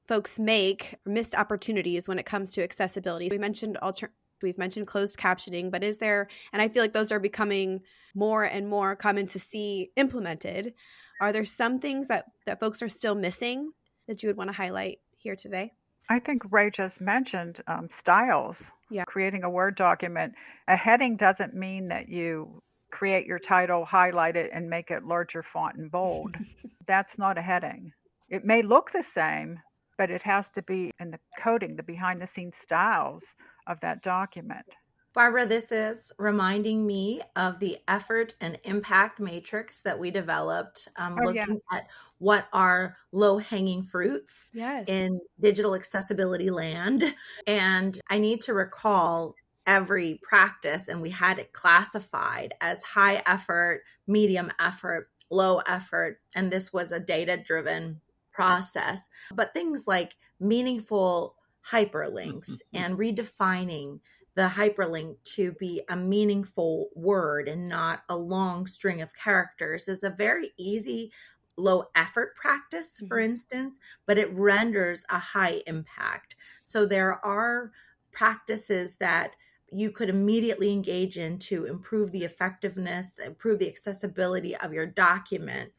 folks 0.07 0.39
make 0.39 0.95
missed 1.05 1.35
opportunities 1.35 2.07
when 2.07 2.17
it 2.17 2.25
comes 2.25 2.51
to 2.53 2.63
accessibility? 2.63 3.29
We 3.31 3.37
mentioned 3.37 3.77
alter- 3.77 4.13
we've 4.41 4.57
mentioned 4.57 4.87
closed 4.87 5.17
captioning, 5.17 5.71
but 5.71 5.83
is 5.83 5.97
there 5.97 6.27
and 6.53 6.61
I 6.61 6.69
feel 6.69 6.83
like 6.83 6.93
those 6.93 7.11
are 7.11 7.19
becoming 7.19 7.81
more 8.15 8.43
and 8.43 8.67
more 8.67 8.95
common 8.95 9.27
to 9.27 9.39
see 9.39 9.91
implemented. 9.95 10.73
Are 11.21 11.31
there 11.31 11.45
some 11.45 11.79
things 11.79 12.07
that, 12.07 12.25
that 12.45 12.59
folks 12.59 12.81
are 12.81 12.89
still 12.89 13.15
missing 13.15 13.71
that 14.07 14.23
you 14.23 14.29
would 14.29 14.37
want 14.37 14.49
to 14.49 14.55
highlight 14.55 14.99
here 15.17 15.35
today? 15.35 15.73
I 16.09 16.19
think 16.19 16.41
Rae 16.49 16.71
just 16.71 17.01
mentioned 17.01 17.61
um, 17.67 17.87
styles. 17.91 18.71
Yeah. 18.89 19.03
Creating 19.05 19.43
a 19.43 19.49
Word 19.49 19.75
document. 19.75 20.33
A 20.67 20.75
heading 20.75 21.17
doesn't 21.17 21.53
mean 21.53 21.89
that 21.89 22.09
you 22.09 22.63
create 22.91 23.27
your 23.27 23.37
title, 23.37 23.85
highlight 23.85 24.35
it, 24.35 24.49
and 24.51 24.69
make 24.69 24.89
it 24.89 25.03
larger 25.05 25.43
font 25.43 25.75
and 25.75 25.91
bold. 25.91 26.35
That's 26.87 27.19
not 27.19 27.37
a 27.37 27.41
heading. 27.41 27.93
It 28.29 28.45
may 28.45 28.63
look 28.63 28.91
the 28.91 29.03
same, 29.03 29.59
but 29.99 30.09
it 30.09 30.23
has 30.23 30.47
to 30.47 30.61
be 30.61 30.91
in 31.01 31.11
the 31.11 31.19
coding, 31.43 31.75
the 31.75 31.83
behind 31.83 32.21
the 32.21 32.25
scenes 32.25 32.55
styles 32.55 33.35
of 33.67 33.77
that 33.81 34.01
document. 34.01 34.65
Barbara, 35.13 35.45
this 35.45 35.73
is 35.73 36.13
reminding 36.17 36.87
me 36.87 37.19
of 37.35 37.59
the 37.59 37.79
effort 37.89 38.33
and 38.39 38.57
impact 38.63 39.19
matrix 39.19 39.81
that 39.81 39.99
we 39.99 40.09
developed, 40.09 40.87
um, 40.95 41.17
oh, 41.19 41.25
looking 41.25 41.55
yes. 41.55 41.63
at 41.73 41.87
what 42.19 42.47
are 42.53 42.95
low 43.11 43.39
hanging 43.39 43.83
fruits 43.83 44.33
yes. 44.53 44.87
in 44.87 45.19
digital 45.41 45.75
accessibility 45.75 46.49
land. 46.49 47.13
And 47.45 47.99
I 48.09 48.19
need 48.19 48.39
to 48.43 48.53
recall 48.53 49.35
every 49.67 50.21
practice, 50.23 50.87
and 50.87 51.01
we 51.01 51.09
had 51.09 51.39
it 51.39 51.51
classified 51.51 52.53
as 52.61 52.81
high 52.83 53.21
effort, 53.25 53.83
medium 54.07 54.49
effort, 54.61 55.09
low 55.29 55.57
effort. 55.67 56.21
And 56.35 56.49
this 56.49 56.71
was 56.71 56.93
a 56.93 57.01
data 57.01 57.35
driven 57.35 57.99
process. 58.39 59.09
But 59.35 59.53
things 59.53 59.83
like 59.85 60.15
meaningful 60.39 61.35
hyperlinks 61.69 62.61
and 62.73 62.97
redefining 62.97 63.99
the 64.35 64.47
hyperlink 64.47 65.17
to 65.35 65.51
be 65.59 65.81
a 65.89 65.95
meaningful 65.97 66.87
word 66.95 67.49
and 67.49 67.67
not 67.67 68.03
a 68.07 68.15
long 68.15 68.65
string 68.65 69.01
of 69.01 69.13
characters 69.13 69.89
is 69.89 70.03
a 70.03 70.09
very 70.09 70.51
easy 70.57 71.11
low 71.57 71.83
effort 71.95 72.33
practice 72.37 73.03
for 73.09 73.17
mm-hmm. 73.17 73.31
instance 73.31 73.79
but 74.07 74.17
it 74.17 74.33
renders 74.33 75.03
a 75.09 75.19
high 75.19 75.61
impact 75.67 76.37
so 76.63 76.85
there 76.85 77.23
are 77.25 77.71
practices 78.13 78.95
that 78.95 79.31
you 79.69 79.91
could 79.91 80.09
immediately 80.09 80.71
engage 80.71 81.17
in 81.17 81.37
to 81.37 81.65
improve 81.65 82.09
the 82.11 82.23
effectiveness 82.23 83.07
improve 83.25 83.59
the 83.59 83.67
accessibility 83.67 84.55
of 84.55 84.71
your 84.71 84.85
document 84.85 85.69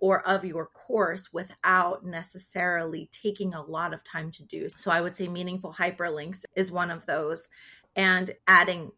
or 0.00 0.26
of 0.26 0.44
your 0.44 0.66
course 0.66 1.32
without 1.32 2.04
necessarily 2.04 3.08
taking 3.12 3.54
a 3.54 3.62
lot 3.62 3.92
of 3.92 4.02
time 4.02 4.32
to 4.32 4.42
do. 4.44 4.68
So 4.76 4.90
I 4.90 5.00
would 5.00 5.14
say 5.14 5.28
meaningful 5.28 5.72
hyperlinks 5.72 6.44
is 6.56 6.72
one 6.72 6.90
of 6.90 7.06
those 7.06 7.48
and 7.94 8.32
adding 8.48 8.90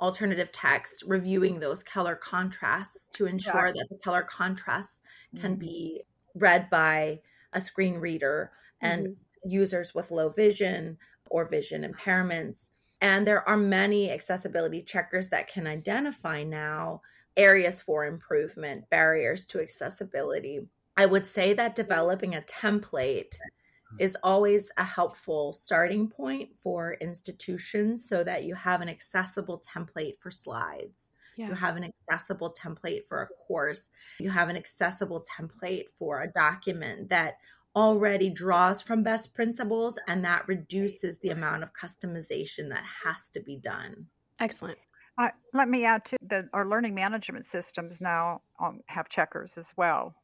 alternative 0.00 0.52
text, 0.52 1.04
reviewing 1.06 1.58
those 1.58 1.82
color 1.82 2.16
contrasts 2.16 3.06
to 3.14 3.26
ensure 3.26 3.72
that 3.72 3.86
the 3.88 3.98
color 3.98 4.22
contrasts 4.22 5.00
can 5.40 5.52
mm-hmm. 5.52 5.60
be 5.60 6.02
read 6.34 6.68
by 6.70 7.20
a 7.52 7.60
screen 7.60 7.94
reader 7.94 8.52
and 8.80 9.06
mm-hmm. 9.06 9.48
users 9.48 9.94
with 9.94 10.10
low 10.10 10.28
vision 10.28 10.98
or 11.30 11.48
vision 11.48 11.84
impairments. 11.84 12.70
And 13.00 13.26
there 13.26 13.48
are 13.48 13.56
many 13.56 14.10
accessibility 14.10 14.82
checkers 14.82 15.28
that 15.28 15.48
can 15.48 15.66
identify 15.66 16.42
now 16.42 17.02
areas 17.38 17.80
for 17.80 18.04
improvement, 18.04 18.90
barriers 18.90 19.46
to 19.46 19.60
accessibility. 19.60 20.60
I 20.96 21.06
would 21.06 21.26
say 21.26 21.54
that 21.54 21.76
developing 21.76 22.34
a 22.34 22.42
template 22.42 23.30
mm-hmm. 23.30 23.96
is 24.00 24.16
always 24.22 24.70
a 24.76 24.84
helpful 24.84 25.52
starting 25.52 26.08
point 26.08 26.50
for 26.58 26.94
institutions 27.00 28.06
so 28.08 28.24
that 28.24 28.44
you 28.44 28.54
have 28.56 28.80
an 28.80 28.88
accessible 28.88 29.62
template 29.74 30.18
for 30.18 30.30
slides. 30.30 31.10
Yeah. 31.36 31.48
You 31.48 31.54
have 31.54 31.76
an 31.76 31.84
accessible 31.84 32.52
template 32.52 33.06
for 33.06 33.22
a 33.22 33.28
course. 33.46 33.90
You 34.18 34.28
have 34.30 34.48
an 34.48 34.56
accessible 34.56 35.24
template 35.24 35.84
for 35.96 36.22
a 36.22 36.32
document 36.32 37.10
that 37.10 37.36
already 37.76 38.28
draws 38.28 38.82
from 38.82 39.04
best 39.04 39.32
principles 39.34 40.00
and 40.08 40.24
that 40.24 40.48
reduces 40.48 41.18
the 41.18 41.28
amount 41.28 41.62
of 41.62 41.72
customization 41.72 42.68
that 42.70 42.82
has 43.04 43.30
to 43.30 43.40
be 43.40 43.56
done. 43.56 44.06
Excellent. 44.40 44.78
Uh, 45.18 45.28
let 45.52 45.68
me 45.68 45.84
add 45.84 46.04
to 46.04 46.16
that 46.22 46.44
our 46.52 46.64
learning 46.64 46.94
management 46.94 47.46
systems 47.46 48.00
now 48.00 48.40
um, 48.60 48.80
have 48.86 49.08
checkers 49.08 49.58
as 49.58 49.72
well. 49.76 50.14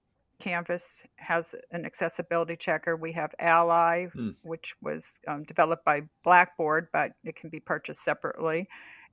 Canvas 0.40 1.02
has 1.16 1.54
an 1.72 1.84
accessibility 1.84 2.56
checker. 2.56 2.96
We 2.96 3.12
have 3.12 3.34
Ally, 3.38 4.06
hmm. 4.06 4.30
which 4.42 4.74
was 4.82 5.20
um, 5.26 5.42
developed 5.44 5.84
by 5.84 6.02
Blackboard, 6.22 6.88
but 6.92 7.12
it 7.24 7.36
can 7.36 7.50
be 7.50 7.60
purchased 7.60 8.04
separately. 8.04 8.68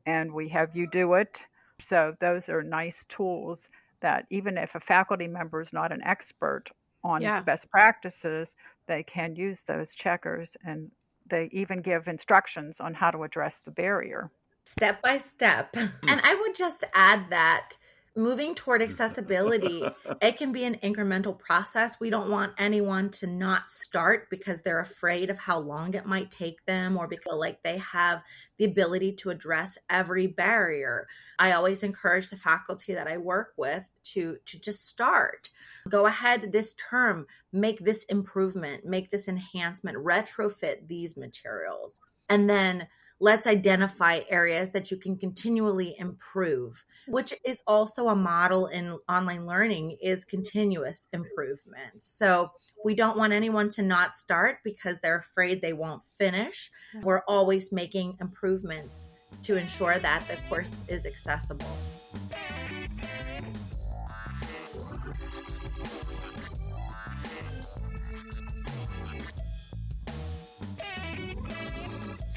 And 0.06 0.32
we 0.32 0.50
have 0.50 0.74
UDOIT. 0.74 1.38
So 1.80 2.16
those 2.20 2.50
are 2.50 2.62
nice 2.62 3.06
tools 3.08 3.70
that 4.02 4.26
even 4.30 4.58
if 4.58 4.76
a 4.76 4.80
faculty 4.80 5.28
member 5.28 5.62
is 5.62 5.74
not 5.74 5.92
an 5.92 6.04
expert 6.04 6.66
on 7.04 7.22
yeah. 7.22 7.42
best 7.42 7.70
practices, 7.70 8.56
they 8.88 9.04
can 9.04 9.36
use 9.36 9.62
those 9.66 9.96
checkers 9.96 10.58
and 10.66 10.92
they 11.30 11.50
even 11.52 11.82
give 11.82 12.08
instructions 12.08 12.80
on 12.80 12.94
how 12.94 13.10
to 13.10 13.24
address 13.24 13.62
the 13.64 13.72
barrier. 13.72 14.30
Step 14.72 15.02
by 15.02 15.18
step. 15.18 15.76
Hmm. 15.76 15.88
And 16.08 16.22
I 16.24 16.36
would 16.36 16.56
just 16.56 16.84
add 16.94 17.30
that 17.30 17.78
moving 18.16 18.54
toward 18.56 18.82
accessibility, 18.82 19.84
it 20.22 20.38
can 20.38 20.52
be 20.52 20.64
an 20.66 20.76
incremental 20.84 21.38
process. 21.38 22.00
We 22.00 22.10
don't 22.10 22.30
want 22.30 22.54
anyone 22.58 23.10
to 23.12 23.28
not 23.28 23.70
start 23.70 24.30
because 24.30 24.62
they're 24.62 24.80
afraid 24.80 25.30
of 25.30 25.38
how 25.38 25.60
long 25.60 25.94
it 25.94 26.06
might 26.06 26.32
take 26.32 26.66
them 26.66 26.98
or 26.98 27.08
because 27.08 27.34
like 27.36 27.64
they 27.64 27.78
have 27.78 28.24
the 28.58 28.66
ability 28.66 29.14
to 29.14 29.30
address 29.30 29.78
every 29.90 30.28
barrier. 30.28 31.08
I 31.40 31.54
always 31.54 31.84
encourage 31.84 32.30
the 32.30 32.38
faculty 32.38 32.94
that 32.94 33.08
I 33.08 33.18
work 33.18 33.54
with 33.58 33.84
to 34.14 34.38
to 34.46 34.60
just 34.60 34.88
start. 34.88 35.50
Go 35.90 36.06
ahead 36.06 36.52
this 36.52 36.76
term, 36.76 37.28
make 37.54 37.80
this 37.80 38.04
improvement, 38.06 38.86
make 38.86 39.10
this 39.10 39.28
enhancement, 39.28 39.98
retrofit 39.98 40.88
these 40.88 41.18
materials. 41.18 42.00
And 42.30 42.50
then 42.50 42.88
let's 43.22 43.48
identify 43.48 44.20
areas 44.30 44.72
that 44.72 44.92
you 44.92 44.98
can 44.98 45.16
continually 45.16 45.96
improve 45.98 46.84
which 47.08 47.34
is 47.46 47.64
also 47.68 48.10
a 48.10 48.16
model 48.16 48.68
in 48.68 48.98
online 49.10 49.46
learning 49.46 49.98
is 50.02 50.26
continuous 50.26 51.08
improvements. 51.14 52.08
So 52.08 52.52
we 52.84 52.96
don't 52.96 53.18
want 53.18 53.34
anyone 53.34 53.70
to 53.70 53.84
not 53.84 54.16
start 54.16 54.60
because 54.64 55.00
they're 55.00 55.20
afraid 55.20 55.62
they 55.62 55.74
won't 55.74 56.04
finish. 56.04 56.72
We're 57.02 57.24
always 57.28 57.72
making 57.72 58.18
improvements 58.22 59.10
to 59.44 59.58
ensure 59.58 60.00
that 60.00 60.28
the 60.28 60.38
course 60.50 60.74
is 60.88 61.06
accessible 61.06 61.78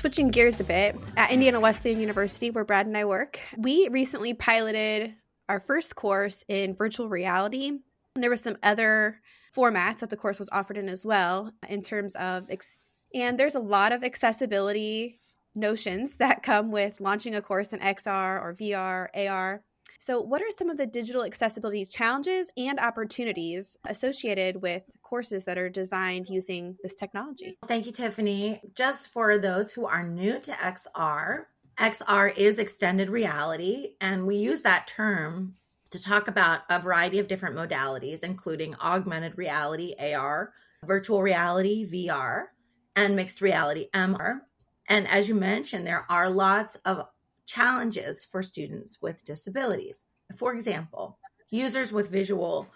Switching 0.04 0.28
gears 0.28 0.60
a 0.60 0.64
bit, 0.64 0.96
at 1.16 1.30
Indiana 1.30 1.58
Wesleyan 1.58 1.98
University, 1.98 2.50
where 2.50 2.62
Brad 2.62 2.84
and 2.84 2.94
I 2.94 3.06
work, 3.06 3.40
we 3.56 3.88
recently 3.88 4.34
piloted 4.34 5.14
our 5.48 5.58
first 5.58 5.96
course 5.96 6.44
in 6.46 6.74
virtual 6.74 7.08
reality. 7.08 7.68
And 7.68 8.22
there 8.22 8.28
were 8.28 8.36
some 8.36 8.58
other 8.62 9.18
formats 9.56 10.00
that 10.00 10.10
the 10.10 10.16
course 10.18 10.38
was 10.38 10.50
offered 10.52 10.76
in 10.76 10.90
as 10.90 11.06
well, 11.06 11.50
in 11.70 11.80
terms 11.80 12.14
of, 12.16 12.50
ex- 12.50 12.80
and 13.14 13.40
there's 13.40 13.54
a 13.54 13.60
lot 13.60 13.92
of 13.92 14.04
accessibility 14.04 15.20
notions 15.54 16.16
that 16.18 16.42
come 16.42 16.70
with 16.70 17.00
launching 17.00 17.34
a 17.34 17.40
course 17.40 17.72
in 17.72 17.80
XR 17.80 18.42
or 18.42 18.54
VR, 18.60 19.08
AR. 19.14 19.62
So, 20.04 20.20
what 20.20 20.42
are 20.42 20.50
some 20.50 20.68
of 20.68 20.76
the 20.76 20.84
digital 20.84 21.24
accessibility 21.24 21.86
challenges 21.86 22.50
and 22.58 22.78
opportunities 22.78 23.78
associated 23.86 24.60
with 24.60 24.82
courses 25.02 25.46
that 25.46 25.56
are 25.56 25.70
designed 25.70 26.26
using 26.28 26.76
this 26.82 26.94
technology? 26.94 27.56
Thank 27.66 27.86
you, 27.86 27.92
Tiffany. 27.92 28.60
Just 28.74 29.14
for 29.14 29.38
those 29.38 29.72
who 29.72 29.86
are 29.86 30.06
new 30.06 30.38
to 30.40 30.52
XR, 30.52 31.44
XR 31.78 32.36
is 32.36 32.58
extended 32.58 33.08
reality, 33.08 33.94
and 34.02 34.26
we 34.26 34.36
use 34.36 34.60
that 34.60 34.86
term 34.86 35.54
to 35.88 35.98
talk 35.98 36.28
about 36.28 36.60
a 36.68 36.78
variety 36.78 37.18
of 37.18 37.26
different 37.26 37.56
modalities, 37.56 38.22
including 38.22 38.74
augmented 38.82 39.38
reality, 39.38 39.94
AR, 39.98 40.52
virtual 40.84 41.22
reality, 41.22 41.88
VR, 41.90 42.48
and 42.94 43.16
mixed 43.16 43.40
reality, 43.40 43.88
MR. 43.94 44.40
And 44.86 45.08
as 45.08 45.30
you 45.30 45.34
mentioned, 45.34 45.86
there 45.86 46.04
are 46.10 46.28
lots 46.28 46.76
of 46.84 47.06
challenges 47.46 48.24
for 48.24 48.42
students 48.42 49.00
with 49.00 49.24
disabilities. 49.24 49.96
For 50.36 50.54
example, 50.54 51.18
users 51.50 51.92
with 51.92 52.10
visual 52.10 52.68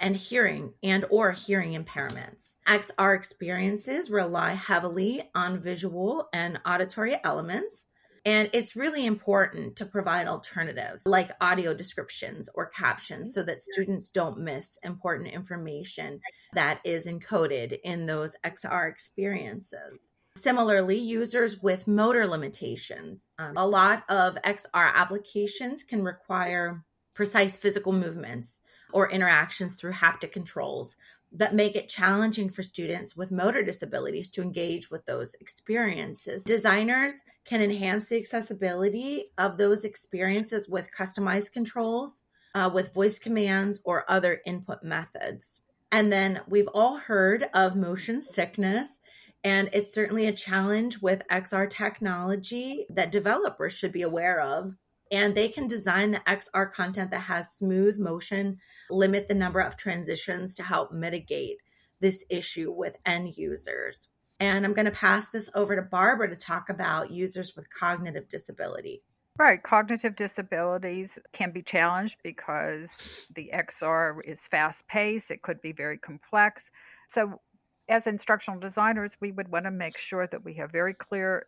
and 0.00 0.16
hearing 0.16 0.72
and 0.82 1.04
or 1.10 1.32
hearing 1.32 1.72
impairments. 1.72 2.56
XR 2.66 3.14
experiences 3.14 4.10
rely 4.10 4.54
heavily 4.54 5.30
on 5.34 5.60
visual 5.60 6.28
and 6.32 6.58
auditory 6.64 7.16
elements, 7.22 7.86
and 8.24 8.48
it's 8.54 8.74
really 8.74 9.04
important 9.04 9.76
to 9.76 9.84
provide 9.84 10.26
alternatives 10.26 11.04
like 11.06 11.30
audio 11.42 11.74
descriptions 11.74 12.48
or 12.54 12.66
captions 12.70 13.34
so 13.34 13.42
that 13.42 13.60
students 13.60 14.08
don't 14.08 14.38
miss 14.38 14.78
important 14.82 15.28
information 15.28 16.20
that 16.54 16.80
is 16.84 17.06
encoded 17.06 17.78
in 17.84 18.06
those 18.06 18.34
XR 18.44 18.88
experiences. 18.88 20.12
Similarly, 20.44 20.98
users 20.98 21.62
with 21.62 21.86
motor 21.86 22.26
limitations, 22.26 23.28
um, 23.38 23.56
a 23.56 23.66
lot 23.66 24.04
of 24.10 24.34
XR 24.42 24.92
applications 24.92 25.82
can 25.82 26.04
require 26.04 26.84
precise 27.14 27.56
physical 27.56 27.92
movements 27.92 28.60
or 28.92 29.10
interactions 29.10 29.74
through 29.74 29.92
haptic 29.92 30.32
controls 30.32 30.96
that 31.32 31.54
make 31.54 31.76
it 31.76 31.88
challenging 31.88 32.50
for 32.50 32.62
students 32.62 33.16
with 33.16 33.30
motor 33.30 33.62
disabilities 33.62 34.28
to 34.28 34.42
engage 34.42 34.90
with 34.90 35.06
those 35.06 35.34
experiences. 35.36 36.44
Designers 36.44 37.22
can 37.44 37.62
enhance 37.62 38.06
the 38.06 38.18
accessibility 38.18 39.30
of 39.38 39.56
those 39.56 39.84
experiences 39.84 40.68
with 40.68 40.90
customized 40.96 41.52
controls, 41.52 42.24
uh, 42.54 42.70
with 42.72 42.92
voice 42.92 43.18
commands, 43.18 43.80
or 43.84 44.04
other 44.10 44.42
input 44.44 44.82
methods. 44.82 45.60
And 45.90 46.12
then 46.12 46.40
we've 46.48 46.68
all 46.74 46.96
heard 46.96 47.48
of 47.54 47.76
motion 47.76 48.20
sickness 48.20 48.98
and 49.44 49.68
it's 49.74 49.92
certainly 49.92 50.26
a 50.26 50.32
challenge 50.32 51.00
with 51.00 51.28
XR 51.28 51.68
technology 51.68 52.86
that 52.88 53.12
developers 53.12 53.74
should 53.74 53.92
be 53.92 54.02
aware 54.02 54.40
of. 54.40 54.74
And 55.12 55.34
they 55.34 55.48
can 55.48 55.68
design 55.68 56.10
the 56.10 56.20
XR 56.20 56.72
content 56.72 57.10
that 57.10 57.20
has 57.20 57.50
smooth 57.50 57.98
motion, 57.98 58.58
limit 58.90 59.28
the 59.28 59.34
number 59.34 59.60
of 59.60 59.76
transitions 59.76 60.56
to 60.56 60.62
help 60.62 60.92
mitigate 60.92 61.58
this 62.00 62.24
issue 62.30 62.72
with 62.72 62.96
end 63.04 63.36
users. 63.36 64.08
And 64.40 64.64
I'm 64.64 64.72
going 64.72 64.86
to 64.86 64.90
pass 64.90 65.28
this 65.28 65.50
over 65.54 65.76
to 65.76 65.82
Barbara 65.82 66.28
to 66.30 66.36
talk 66.36 66.70
about 66.70 67.10
users 67.10 67.54
with 67.54 67.70
cognitive 67.70 68.28
disability. 68.28 69.02
Right. 69.38 69.62
Cognitive 69.62 70.16
disabilities 70.16 71.18
can 71.32 71.50
be 71.50 71.62
challenged 71.62 72.18
because 72.22 72.88
the 73.34 73.50
XR 73.52 74.18
is 74.24 74.46
fast 74.46 74.86
paced, 74.86 75.30
it 75.30 75.42
could 75.42 75.60
be 75.60 75.72
very 75.72 75.98
complex. 75.98 76.70
So, 77.08 77.40
as 77.88 78.06
instructional 78.06 78.60
designers, 78.60 79.16
we 79.20 79.32
would 79.32 79.48
want 79.48 79.64
to 79.64 79.70
make 79.70 79.98
sure 79.98 80.26
that 80.26 80.44
we 80.44 80.54
have 80.54 80.72
very 80.72 80.94
clear 80.94 81.46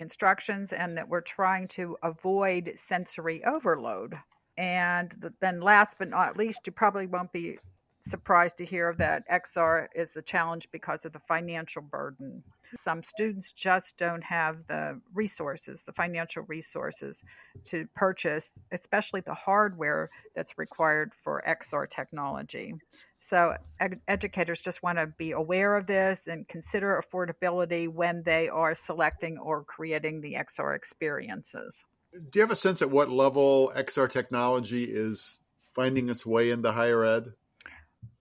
instructions 0.00 0.72
and 0.72 0.96
that 0.96 1.08
we're 1.08 1.20
trying 1.20 1.68
to 1.68 1.96
avoid 2.02 2.74
sensory 2.88 3.44
overload. 3.44 4.14
And 4.56 5.32
then, 5.40 5.60
last 5.60 5.96
but 5.98 6.10
not 6.10 6.36
least, 6.36 6.60
you 6.66 6.72
probably 6.72 7.06
won't 7.06 7.32
be 7.32 7.58
surprised 8.06 8.58
to 8.58 8.64
hear 8.64 8.94
that 8.98 9.28
XR 9.30 9.86
is 9.94 10.14
a 10.16 10.22
challenge 10.22 10.68
because 10.70 11.04
of 11.04 11.12
the 11.12 11.20
financial 11.20 11.82
burden. 11.82 12.42
Some 12.82 13.02
students 13.02 13.52
just 13.52 13.96
don't 13.96 14.22
have 14.22 14.58
the 14.68 15.00
resources, 15.14 15.82
the 15.86 15.92
financial 15.92 16.42
resources 16.42 17.22
to 17.64 17.88
purchase, 17.96 18.52
especially 18.72 19.22
the 19.22 19.34
hardware 19.34 20.10
that's 20.34 20.58
required 20.58 21.12
for 21.22 21.42
XR 21.48 21.88
technology. 21.88 22.74
So 23.24 23.56
ed- 23.80 24.00
educators 24.06 24.60
just 24.60 24.82
want 24.82 24.98
to 24.98 25.06
be 25.06 25.30
aware 25.30 25.76
of 25.76 25.86
this 25.86 26.26
and 26.26 26.46
consider 26.46 27.02
affordability 27.02 27.88
when 27.88 28.22
they 28.22 28.48
are 28.48 28.74
selecting 28.74 29.38
or 29.38 29.64
creating 29.64 30.20
the 30.20 30.34
XR 30.34 30.76
experiences. 30.76 31.80
Do 32.12 32.38
you 32.38 32.42
have 32.42 32.50
a 32.50 32.56
sense 32.56 32.82
at 32.82 32.90
what 32.90 33.08
level 33.08 33.72
XR 33.74 34.10
technology 34.10 34.84
is 34.84 35.38
finding 35.74 36.10
its 36.10 36.26
way 36.26 36.50
into 36.50 36.70
higher 36.70 37.02
ed? 37.02 37.32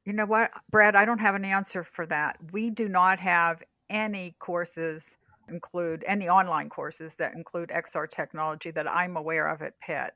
You 0.05 0.13
know 0.13 0.25
what, 0.25 0.51
Brad, 0.71 0.95
I 0.95 1.03
don't 1.03 1.19
have 1.19 1.35
an 1.35 1.45
answer 1.45 1.83
for 1.83 2.05
that. 2.05 2.37
We 2.53 2.69
do 2.69 2.87
not 2.87 3.19
have 3.19 3.61
any 3.89 4.35
courses 4.39 5.03
include 5.49 6.05
any 6.07 6.29
online 6.29 6.69
courses 6.69 7.13
that 7.17 7.33
include 7.33 7.69
XR 7.69 8.09
technology 8.09 8.71
that 8.71 8.87
I'm 8.87 9.17
aware 9.17 9.49
of 9.49 9.61
at 9.61 9.77
Pitt 9.81 10.13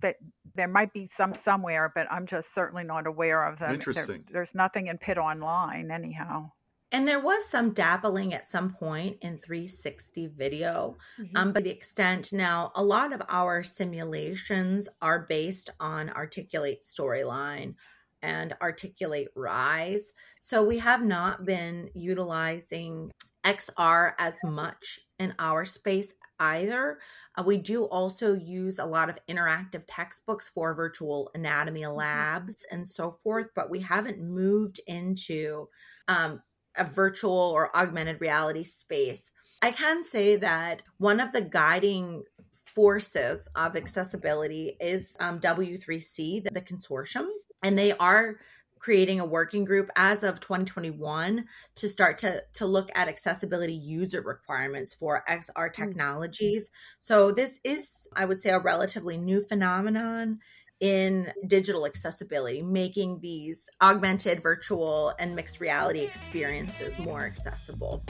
that 0.00 0.16
there 0.54 0.68
might 0.68 0.92
be 0.92 1.06
some 1.06 1.34
somewhere, 1.34 1.92
but 1.94 2.10
I'm 2.10 2.26
just 2.26 2.54
certainly 2.54 2.84
not 2.84 3.06
aware 3.06 3.44
of 3.44 3.58
them. 3.58 3.70
Interesting. 3.70 4.24
There, 4.26 4.32
there's 4.32 4.54
nothing 4.54 4.88
in 4.88 4.98
Pitt 4.98 5.18
Online, 5.18 5.90
anyhow. 5.90 6.50
And 6.92 7.06
there 7.06 7.20
was 7.20 7.46
some 7.46 7.72
dabbling 7.72 8.34
at 8.34 8.48
some 8.48 8.70
point 8.70 9.18
in 9.20 9.38
360 9.38 10.26
video, 10.36 10.96
mm-hmm. 11.20 11.36
um, 11.36 11.52
but 11.52 11.62
the 11.62 11.70
extent 11.70 12.32
now, 12.32 12.72
a 12.74 12.82
lot 12.82 13.12
of 13.12 13.22
our 13.28 13.62
simulations 13.62 14.88
are 15.00 15.20
based 15.28 15.70
on 15.78 16.10
Articulate 16.10 16.82
Storyline 16.82 17.74
and 18.22 18.54
Articulate 18.60 19.28
Rise. 19.36 20.12
So 20.40 20.64
we 20.64 20.78
have 20.78 21.02
not 21.02 21.44
been 21.44 21.90
utilizing 21.94 23.12
XR 23.44 24.14
as 24.18 24.34
much 24.44 25.00
in 25.20 25.32
our 25.38 25.64
space 25.64 26.08
either. 26.40 26.98
Uh, 27.36 27.44
we 27.46 27.56
do 27.56 27.84
also 27.84 28.34
use 28.34 28.78
a 28.78 28.84
lot 28.84 29.08
of 29.08 29.18
interactive 29.28 29.84
textbooks 29.86 30.48
for 30.48 30.74
virtual 30.74 31.30
anatomy 31.34 31.82
mm-hmm. 31.82 31.96
labs 31.96 32.56
and 32.70 32.86
so 32.86 33.18
forth, 33.22 33.48
but 33.54 33.70
we 33.70 33.80
haven't 33.80 34.20
moved 34.20 34.80
into 34.86 35.68
um, 36.08 36.42
a 36.76 36.84
virtual 36.84 37.32
or 37.32 37.74
augmented 37.76 38.20
reality 38.20 38.64
space. 38.64 39.30
I 39.62 39.72
can 39.72 40.02
say 40.02 40.36
that 40.36 40.82
one 40.98 41.20
of 41.20 41.32
the 41.32 41.42
guiding 41.42 42.24
forces 42.66 43.48
of 43.54 43.76
accessibility 43.76 44.76
is 44.80 45.16
um, 45.20 45.40
W3C, 45.40 46.44
the, 46.44 46.50
the 46.50 46.60
consortium, 46.62 47.28
and 47.62 47.78
they 47.78 47.92
are 47.92 48.36
creating 48.80 49.20
a 49.20 49.26
working 49.26 49.64
group 49.64 49.90
as 49.94 50.24
of 50.24 50.40
2021 50.40 51.44
to 51.76 51.88
start 51.88 52.18
to 52.18 52.42
to 52.54 52.66
look 52.66 52.90
at 52.94 53.08
accessibility 53.08 53.74
user 53.74 54.22
requirements 54.22 54.94
for 54.94 55.22
XR 55.28 55.68
mm. 55.68 55.72
technologies. 55.72 56.70
So 56.98 57.30
this 57.30 57.60
is 57.62 58.08
I 58.16 58.24
would 58.24 58.42
say 58.42 58.50
a 58.50 58.58
relatively 58.58 59.16
new 59.16 59.40
phenomenon 59.40 60.40
in 60.80 61.30
digital 61.46 61.84
accessibility, 61.84 62.62
making 62.62 63.20
these 63.20 63.68
augmented, 63.82 64.42
virtual, 64.42 65.12
and 65.18 65.36
mixed 65.36 65.60
reality 65.60 66.00
experiences 66.00 66.98
more 66.98 67.24
accessible. 67.26 68.02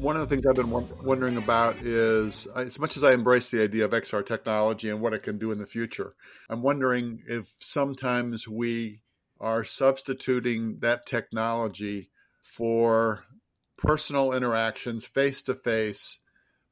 One 0.00 0.16
of 0.16 0.20
the 0.20 0.34
things 0.34 0.46
I've 0.46 0.54
been 0.54 0.70
wondering 0.70 1.36
about 1.36 1.76
is 1.78 2.46
as 2.54 2.78
much 2.78 2.96
as 2.96 3.02
I 3.02 3.12
embrace 3.12 3.50
the 3.50 3.62
idea 3.62 3.84
of 3.84 3.90
XR 3.90 4.24
technology 4.24 4.90
and 4.90 5.00
what 5.00 5.12
it 5.12 5.24
can 5.24 5.38
do 5.38 5.50
in 5.50 5.58
the 5.58 5.66
future, 5.66 6.14
I'm 6.48 6.62
wondering 6.62 7.22
if 7.26 7.52
sometimes 7.58 8.46
we 8.46 9.02
are 9.40 9.64
substituting 9.64 10.78
that 10.80 11.04
technology 11.04 12.10
for 12.42 13.24
personal 13.76 14.32
interactions 14.32 15.04
face 15.04 15.42
to 15.42 15.54
face 15.54 16.20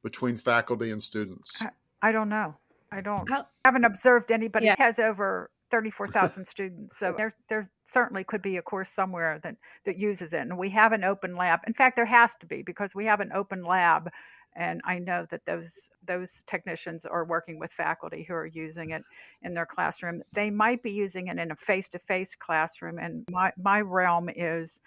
between 0.03 0.37
faculty 0.37 0.89
and 0.89 1.03
students. 1.03 1.61
I, 1.61 1.69
I 2.01 2.11
don't 2.13 2.29
know. 2.29 2.55
I 2.91 3.01
don't 3.01 3.29
I 3.29 3.43
haven't 3.65 3.83
observed 3.83 4.31
anybody 4.31 4.67
yeah. 4.67 4.75
has 4.77 4.99
over 4.99 5.49
34,000 5.71 6.45
students. 6.47 6.97
So 6.97 7.13
there 7.17 7.35
there 7.49 7.69
certainly 7.91 8.23
could 8.23 8.41
be 8.41 8.57
a 8.57 8.61
course 8.61 8.89
somewhere 8.89 9.39
that 9.43 9.55
that 9.85 9.97
uses 9.97 10.33
it 10.33 10.41
and 10.41 10.57
we 10.57 10.69
have 10.69 10.91
an 10.91 11.03
open 11.03 11.35
lab. 11.35 11.59
In 11.67 11.73
fact, 11.73 11.95
there 11.95 12.05
has 12.05 12.35
to 12.39 12.45
be 12.45 12.61
because 12.61 12.93
we 12.93 13.05
have 13.05 13.19
an 13.19 13.31
open 13.33 13.63
lab 13.63 14.09
and 14.55 14.81
I 14.85 14.99
know 14.99 15.25
that 15.29 15.45
those 15.45 15.89
those 16.05 16.31
technicians 16.47 17.05
are 17.05 17.25
working 17.25 17.59
with 17.59 17.71
faculty 17.71 18.23
who 18.23 18.33
are 18.33 18.47
using 18.47 18.91
it 18.91 19.03
in 19.43 19.53
their 19.53 19.65
classroom. 19.65 20.23
They 20.33 20.49
might 20.49 20.81
be 20.81 20.91
using 20.91 21.27
it 21.27 21.37
in 21.37 21.51
a 21.51 21.55
face-to-face 21.55 22.35
classroom 22.35 22.97
and 22.99 23.25
my 23.29 23.51
my 23.57 23.81
realm 23.81 24.29
is 24.35 24.79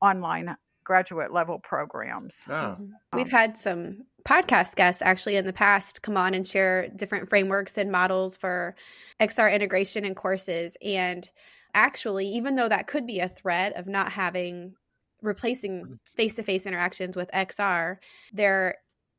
online 0.00 0.56
graduate 0.84 1.32
level 1.32 1.58
programs. 1.58 2.38
Oh. 2.48 2.78
We've 3.12 3.30
had 3.30 3.58
some 3.58 4.06
podcast 4.24 4.76
guests 4.76 5.02
actually 5.02 5.36
in 5.36 5.44
the 5.44 5.52
past 5.52 6.00
come 6.00 6.16
on 6.16 6.32
and 6.32 6.48
share 6.48 6.88
different 6.88 7.28
frameworks 7.28 7.76
and 7.76 7.92
models 7.92 8.38
for 8.38 8.74
XR 9.20 9.52
integration 9.52 10.06
in 10.06 10.14
courses. 10.14 10.78
And 10.82 11.28
actually, 11.78 12.26
even 12.26 12.56
though 12.56 12.68
that 12.68 12.88
could 12.88 13.06
be 13.06 13.20
a 13.20 13.28
threat 13.28 13.76
of 13.76 13.86
not 13.86 14.12
having 14.12 14.74
replacing 15.22 15.98
face 16.16 16.34
to 16.36 16.42
face 16.42 16.66
interactions 16.66 17.16
with 17.16 17.30
XR, 17.32 17.96
there 18.32 18.76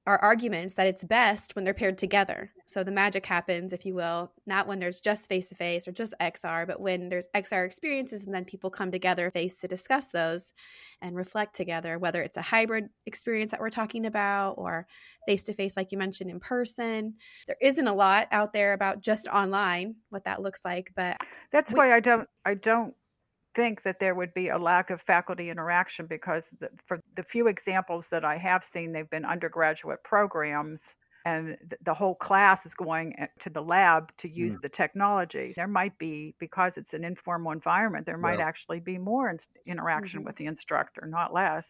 are 0.07 0.17
arguments 0.19 0.73
that 0.73 0.87
it's 0.87 1.03
best 1.03 1.55
when 1.55 1.63
they're 1.63 1.73
paired 1.73 1.97
together. 1.97 2.51
So 2.65 2.83
the 2.83 2.91
magic 2.91 3.25
happens, 3.25 3.73
if 3.73 3.85
you 3.85 3.93
will, 3.93 4.31
not 4.47 4.65
when 4.65 4.79
there's 4.79 5.01
just 5.01 5.27
face 5.27 5.49
to 5.49 5.55
face 5.55 5.87
or 5.87 5.91
just 5.91 6.13
XR, 6.19 6.65
but 6.65 6.79
when 6.79 7.09
there's 7.09 7.27
XR 7.35 7.65
experiences 7.65 8.23
and 8.23 8.33
then 8.33 8.45
people 8.45 8.69
come 8.69 8.91
together 8.91 9.29
face 9.29 9.59
to 9.59 9.67
discuss 9.67 10.09
those 10.09 10.53
and 11.01 11.15
reflect 11.15 11.55
together, 11.55 11.99
whether 11.99 12.23
it's 12.23 12.37
a 12.37 12.41
hybrid 12.41 12.89
experience 13.05 13.51
that 13.51 13.59
we're 13.59 13.69
talking 13.69 14.05
about 14.05 14.53
or 14.57 14.87
face 15.27 15.43
to 15.43 15.53
face, 15.53 15.77
like 15.77 15.91
you 15.91 15.97
mentioned, 15.97 16.31
in 16.31 16.39
person. 16.39 17.13
There 17.45 17.57
isn't 17.61 17.87
a 17.87 17.93
lot 17.93 18.27
out 18.31 18.53
there 18.53 18.73
about 18.73 19.01
just 19.01 19.27
online, 19.27 19.95
what 20.09 20.23
that 20.25 20.41
looks 20.41 20.65
like, 20.65 20.91
but 20.95 21.17
that's 21.51 21.71
we- 21.71 21.77
why 21.77 21.93
I 21.93 21.99
don't 21.99 22.27
I 22.45 22.55
don't 22.55 22.95
think 23.55 23.83
that 23.83 23.99
there 23.99 24.15
would 24.15 24.33
be 24.33 24.49
a 24.49 24.57
lack 24.57 24.89
of 24.89 25.01
faculty 25.01 25.49
interaction 25.49 26.05
because 26.05 26.43
the, 26.59 26.69
for 26.85 26.99
the 27.15 27.23
few 27.23 27.47
examples 27.47 28.07
that 28.11 28.23
I 28.23 28.37
have 28.37 28.63
seen, 28.63 28.91
they've 28.91 29.09
been 29.09 29.25
undergraduate 29.25 30.03
programs 30.03 30.95
and 31.25 31.57
the 31.83 31.93
whole 31.93 32.15
class 32.15 32.65
is 32.65 32.73
going 32.73 33.13
eh, 33.19 33.27
to 33.41 33.49
the 33.49 33.61
lab 33.61 34.11
to 34.17 34.29
use 34.29 34.53
mm. 34.53 34.61
the 34.61 34.69
technology. 34.69 35.53
There 35.55 35.67
might 35.67 35.97
be, 35.97 36.33
because 36.39 36.77
it's 36.77 36.93
an 36.93 37.03
informal 37.03 37.51
environment, 37.51 38.05
there 38.05 38.17
might 38.17 38.37
well, 38.37 38.47
actually 38.47 38.79
be 38.79 38.97
more 38.97 39.29
in- 39.29 39.39
interaction 39.65 40.19
mm-hmm. 40.19 40.27
with 40.27 40.37
the 40.37 40.45
instructor, 40.45 41.05
not 41.05 41.33
less. 41.33 41.67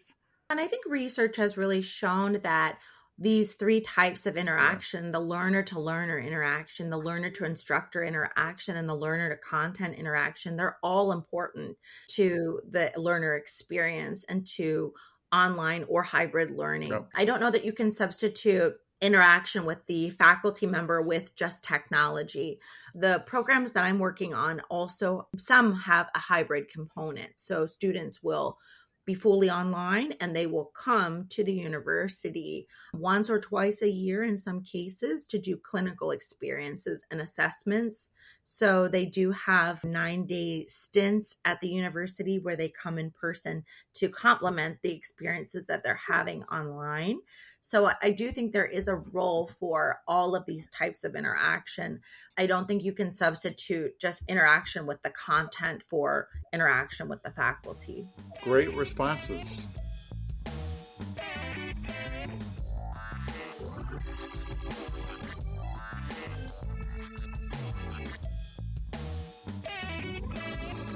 And 0.49 0.59
I 0.59 0.67
think 0.67 0.85
research 0.87 1.35
has 1.37 1.57
really 1.57 1.81
shown 1.81 2.39
that 2.43 2.77
these 3.19 3.53
three 3.53 3.81
types 3.81 4.25
of 4.25 4.37
interaction 4.37 5.05
yeah. 5.05 5.11
the 5.11 5.19
learner 5.19 5.61
to 5.63 5.79
learner 5.79 6.19
interaction, 6.19 6.89
the 6.89 6.97
learner 6.97 7.29
to 7.29 7.45
instructor 7.45 8.03
interaction, 8.03 8.77
and 8.77 8.87
the 8.87 8.95
learner 8.95 9.29
to 9.29 9.37
content 9.37 9.95
interaction 9.95 10.55
they're 10.55 10.77
all 10.81 11.11
important 11.11 11.77
to 12.07 12.61
the 12.71 12.91
learner 12.95 13.35
experience 13.35 14.23
and 14.29 14.47
to 14.47 14.93
online 15.31 15.85
or 15.87 16.01
hybrid 16.01 16.49
learning. 16.51 16.93
I 17.13 17.25
don't 17.25 17.39
know 17.39 17.51
that 17.51 17.65
you 17.65 17.73
can 17.73 17.91
substitute 17.91 18.75
interaction 19.01 19.65
with 19.65 19.85
the 19.85 20.09
faculty 20.11 20.65
member 20.65 21.01
with 21.01 21.35
just 21.35 21.63
technology. 21.63 22.59
The 22.95 23.23
programs 23.25 23.71
that 23.73 23.85
I'm 23.85 23.99
working 23.99 24.33
on 24.33 24.61
also, 24.69 25.27
some 25.37 25.73
have 25.75 26.09
a 26.15 26.19
hybrid 26.19 26.69
component. 26.69 27.37
So 27.37 27.65
students 27.65 28.21
will 28.23 28.57
be 29.05 29.13
fully 29.15 29.49
online 29.49 30.13
and 30.19 30.35
they 30.35 30.45
will 30.45 30.71
come 30.75 31.25
to 31.29 31.43
the 31.43 31.53
university 31.53 32.67
once 32.93 33.29
or 33.29 33.39
twice 33.39 33.81
a 33.81 33.89
year 33.89 34.23
in 34.23 34.37
some 34.37 34.61
cases 34.61 35.23
to 35.27 35.37
do 35.37 35.57
clinical 35.57 36.11
experiences 36.11 37.03
and 37.11 37.21
assessments. 37.21 38.11
So 38.43 38.87
they 38.87 39.05
do 39.05 39.31
have 39.31 39.83
nine 39.83 40.25
day 40.25 40.65
stints 40.67 41.37
at 41.45 41.61
the 41.61 41.69
university 41.69 42.39
where 42.39 42.55
they 42.55 42.69
come 42.69 42.97
in 42.97 43.11
person 43.11 43.63
to 43.95 44.09
complement 44.09 44.81
the 44.81 44.93
experiences 44.93 45.65
that 45.67 45.83
they're 45.83 45.99
having 46.07 46.43
online. 46.45 47.19
So 47.61 47.91
I 48.01 48.11
do 48.11 48.31
think 48.31 48.53
there 48.53 48.65
is 48.65 48.87
a 48.87 48.95
role 48.95 49.45
for 49.47 49.99
all 50.07 50.35
of 50.35 50.45
these 50.45 50.69
types 50.69 51.03
of 51.03 51.15
interaction. 51.15 51.99
I 52.37 52.45
don't 52.45 52.67
think 52.67 52.83
you 52.83 52.93
can 52.93 53.11
substitute 53.11 53.99
just 53.99 54.23
interaction 54.29 54.85
with 54.85 55.01
the 55.01 55.09
content 55.09 55.83
for 55.87 56.29
interaction 56.53 57.09
with 57.09 57.21
the 57.21 57.31
faculty. 57.31 58.07
Great 58.41 58.73
responses. 58.73 59.67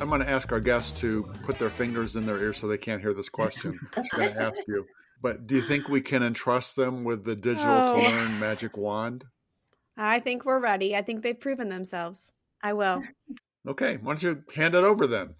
I'm 0.03 0.09
going 0.09 0.19
to 0.19 0.29
ask 0.29 0.51
our 0.51 0.59
guests 0.59 0.99
to 0.99 1.23
put 1.45 1.57
their 1.59 1.69
fingers 1.69 2.17
in 2.17 2.25
their 2.25 2.37
ears 2.37 2.57
so 2.57 2.67
they 2.67 2.77
can't 2.77 2.99
hear 2.99 3.13
this 3.13 3.29
question. 3.29 3.79
I'm 3.95 4.03
going 4.13 4.33
to 4.33 4.41
ask 4.41 4.59
you. 4.67 4.85
But 5.21 5.47
do 5.47 5.55
you 5.55 5.61
think 5.61 5.87
we 5.87 6.01
can 6.01 6.21
entrust 6.21 6.75
them 6.75 7.05
with 7.05 7.23
the 7.23 7.37
digital 7.37 7.71
oh. 7.73 7.95
to 7.95 8.09
learn 8.09 8.37
magic 8.37 8.75
wand? 8.75 9.23
I 9.95 10.19
think 10.19 10.43
we're 10.43 10.59
ready. 10.59 10.93
I 10.93 11.03
think 11.03 11.23
they've 11.23 11.39
proven 11.39 11.69
themselves. 11.69 12.33
I 12.61 12.73
will. 12.73 13.01
Okay, 13.65 13.95
why 13.95 14.11
don't 14.11 14.23
you 14.23 14.43
hand 14.53 14.75
it 14.75 14.83
over 14.83 15.07
then? 15.07 15.35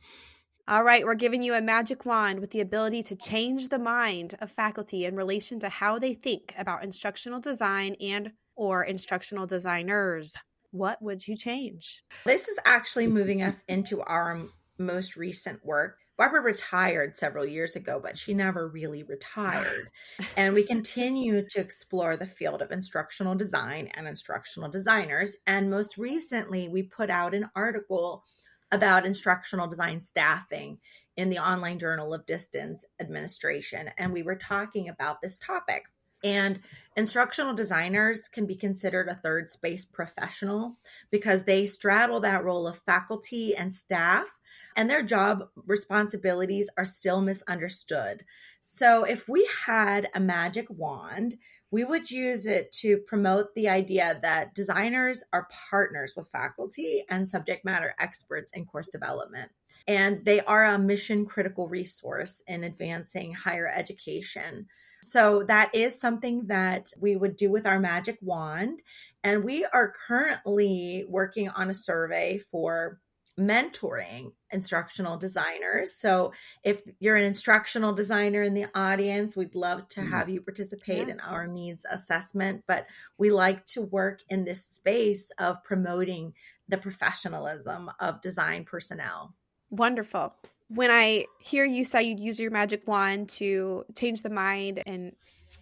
All 0.66 0.86
right, 0.86 1.04
we're 1.04 1.16
giving 1.16 1.44
you 1.44 1.56
a 1.56 1.62
magic 1.62 2.06
wand 2.06 2.40
with 2.40 2.52
the 2.52 2.62
ability 2.62 3.04
to 3.04 3.18
change 3.18 3.68
the 3.68 3.80
mind 3.80 4.36
of 4.40 4.50
faculty 4.50 5.04
in 5.04 5.18
relation 5.18 5.60
to 5.60 5.68
how 5.68 6.00
they 6.00 6.14
think 6.14 6.54
about 6.58 6.86
instructional 6.86 7.42
design 7.42 7.98
and 8.00 8.32
or 8.56 8.86
instructional 8.86 9.46
designers. 9.46 10.34
What 10.74 11.02
would 11.02 11.26
you 11.26 11.38
change? 11.38 12.04
This 12.26 12.48
is 12.50 12.60
actually 12.66 13.06
mm-hmm. 13.06 13.14
moving 13.14 13.44
us 13.44 13.64
into 13.68 14.02
our 14.02 14.44
most 14.78 15.16
recent 15.16 15.64
work 15.64 15.98
Barbara 16.16 16.42
retired 16.42 17.18
several 17.18 17.46
years 17.46 17.76
ago, 17.76 18.00
but 18.02 18.18
she 18.18 18.36
never 18.36 18.68
really 18.68 19.04
retired. 19.04 19.90
and 20.38 20.54
we 20.54 20.64
continue 20.68 21.44
to 21.50 21.60
explore 21.60 22.18
the 22.18 22.26
field 22.26 22.62
of 22.62 22.72
instructional 22.72 23.34
design 23.34 23.90
and 23.96 24.08
instructional 24.08 24.70
designers. 24.70 25.38
And 25.48 25.72
most 25.72 25.98
recently, 25.98 26.70
we 26.70 26.84
put 26.84 27.10
out 27.10 27.34
an 27.34 27.50
article 27.56 28.24
about 28.72 29.06
instructional 29.06 29.68
design 29.68 30.02
staffing 30.02 30.78
in 31.18 31.30
the 31.30 31.40
Online 31.40 31.80
Journal 31.80 32.14
of 32.14 32.26
Distance 32.28 32.86
Administration. 33.00 33.90
And 33.98 34.14
we 34.14 34.24
were 34.24 34.36
talking 34.36 34.90
about 34.90 35.20
this 35.22 35.40
topic. 35.40 35.84
And 36.24 36.60
instructional 36.96 37.54
designers 37.54 38.28
can 38.28 38.46
be 38.46 38.56
considered 38.56 39.10
a 39.10 39.16
third 39.16 39.50
space 39.50 39.84
professional 39.86 40.78
because 41.12 41.44
they 41.44 41.66
straddle 41.66 42.20
that 42.22 42.44
role 42.44 42.68
of 42.68 42.78
faculty 42.80 43.56
and 43.56 43.74
staff 43.74 44.28
and 44.76 44.90
their 44.90 45.04
job 45.04 45.50
responsibilities 45.66 46.70
are 46.78 46.86
still 46.86 47.22
misunderstood. 47.22 48.24
So, 48.62 49.04
if 49.04 49.28
we 49.28 49.48
had 49.66 50.10
a 50.16 50.20
magic 50.20 50.68
wand, 50.70 51.38
we 51.72 51.84
would 51.84 52.10
use 52.10 52.46
it 52.46 52.72
to 52.72 52.98
promote 52.98 53.54
the 53.56 53.68
idea 53.68 54.20
that 54.22 54.54
designers 54.54 55.24
are 55.34 55.48
partners 55.70 56.14
with 56.16 56.30
faculty 56.32 57.04
and 57.10 57.28
subject 57.28 57.66
matter 57.66 57.96
experts 58.00 58.52
in 58.52 58.66
course 58.66 58.90
development. 58.90 59.52
And 59.88 60.24
they 60.24 60.42
are 60.42 60.66
a 60.66 60.78
mission 60.78 61.26
critical 61.26 61.68
resource 61.68 62.44
in 62.48 62.64
advancing 62.64 63.34
higher 63.34 63.68
education. 63.68 64.68
So, 65.12 65.44
that 65.44 65.74
is 65.76 66.00
something 66.00 66.48
that 66.48 66.92
we 67.00 67.16
would 67.16 67.36
do 67.36 67.52
with 67.52 67.68
our 67.68 67.80
magic 67.80 68.18
wand. 68.22 68.82
And 69.24 69.44
we 69.44 69.66
are 69.66 69.94
currently 70.08 71.06
working 71.08 71.50
on 71.50 71.70
a 71.70 71.74
survey 71.74 72.38
for 72.40 73.00
mentoring 73.40 74.32
instructional 74.52 75.18
designers. 75.18 75.96
So 75.96 76.34
if 76.64 76.82
you're 77.00 77.16
an 77.16 77.26
instructional 77.26 77.94
designer 77.94 78.44
in 78.44 78.54
the 78.54 78.68
audience, 78.76 79.36
we'd 79.36 79.56
love 79.56 79.88
to 79.90 80.02
mm-hmm. 80.02 80.12
have 80.12 80.30
you 80.30 80.42
participate 80.42 81.08
yeah. 81.08 81.14
in 81.14 81.20
our 81.20 81.48
needs 81.48 81.86
assessment. 81.90 82.64
But 82.68 82.86
we 83.18 83.32
like 83.32 83.66
to 83.68 83.82
work 83.82 84.22
in 84.30 84.46
this 84.46 84.66
space 84.66 85.32
of 85.40 85.64
promoting 85.64 86.34
the 86.68 86.78
professionalism 86.78 87.90
of 88.00 88.22
design 88.22 88.66
personnel. 88.66 89.34
Wonderful. 89.70 90.36
When 90.76 90.92
I 90.92 91.26
hear 91.40 91.66
you 91.66 91.84
say 91.84 92.04
you'd 92.04 92.20
use 92.20 92.40
your 92.40 92.52
magic 92.52 92.88
wand 92.88 93.30
to 93.30 93.86
change 93.96 94.22
the 94.24 94.30
mind 94.30 94.82
and 94.86 95.16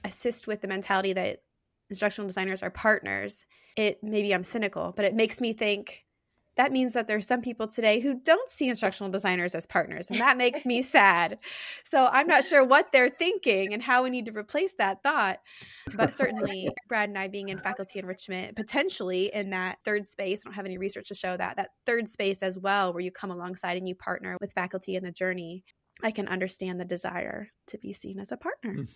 assist 0.03 0.47
with 0.47 0.61
the 0.61 0.67
mentality 0.67 1.13
that 1.13 1.39
instructional 1.89 2.27
designers 2.27 2.63
are 2.63 2.69
partners, 2.69 3.45
it 3.75 4.01
maybe 4.03 4.33
I'm 4.33 4.43
cynical, 4.43 4.93
but 4.95 5.05
it 5.05 5.13
makes 5.13 5.41
me 5.41 5.53
think 5.53 6.05
that 6.61 6.71
means 6.71 6.93
that 6.93 7.07
there's 7.07 7.25
some 7.25 7.41
people 7.41 7.67
today 7.67 7.99
who 7.99 8.13
don't 8.13 8.47
see 8.47 8.69
instructional 8.69 9.11
designers 9.11 9.55
as 9.55 9.65
partners 9.65 10.11
and 10.11 10.19
that 10.19 10.37
makes 10.37 10.63
me 10.63 10.81
sad. 10.83 11.39
So 11.83 12.07
i'm 12.11 12.27
not 12.27 12.43
sure 12.45 12.63
what 12.63 12.91
they're 12.91 13.09
thinking 13.09 13.73
and 13.73 13.81
how 13.81 14.03
we 14.03 14.11
need 14.11 14.25
to 14.25 14.31
replace 14.31 14.75
that 14.75 15.01
thought. 15.01 15.39
But 15.95 16.13
certainly 16.13 16.69
brad 16.87 17.09
and 17.09 17.17
i 17.17 17.27
being 17.27 17.49
in 17.49 17.57
faculty 17.57 17.97
enrichment 17.97 18.55
potentially 18.55 19.31
in 19.33 19.49
that 19.49 19.79
third 19.83 20.05
space 20.05 20.43
i 20.45 20.49
don't 20.49 20.53
have 20.53 20.67
any 20.67 20.77
research 20.77 21.07
to 21.07 21.15
show 21.15 21.35
that 21.35 21.57
that 21.57 21.71
third 21.87 22.07
space 22.07 22.43
as 22.43 22.59
well 22.59 22.93
where 22.93 23.01
you 23.01 23.11
come 23.11 23.31
alongside 23.31 23.77
and 23.77 23.87
you 23.87 23.95
partner 23.95 24.37
with 24.39 24.53
faculty 24.53 24.95
in 24.95 25.01
the 25.03 25.11
journey 25.11 25.63
i 26.03 26.11
can 26.11 26.27
understand 26.27 26.79
the 26.79 26.85
desire 26.85 27.47
to 27.65 27.79
be 27.79 27.91
seen 27.91 28.19
as 28.19 28.31
a 28.31 28.37
partner. 28.37 28.75
Mm. 28.75 28.87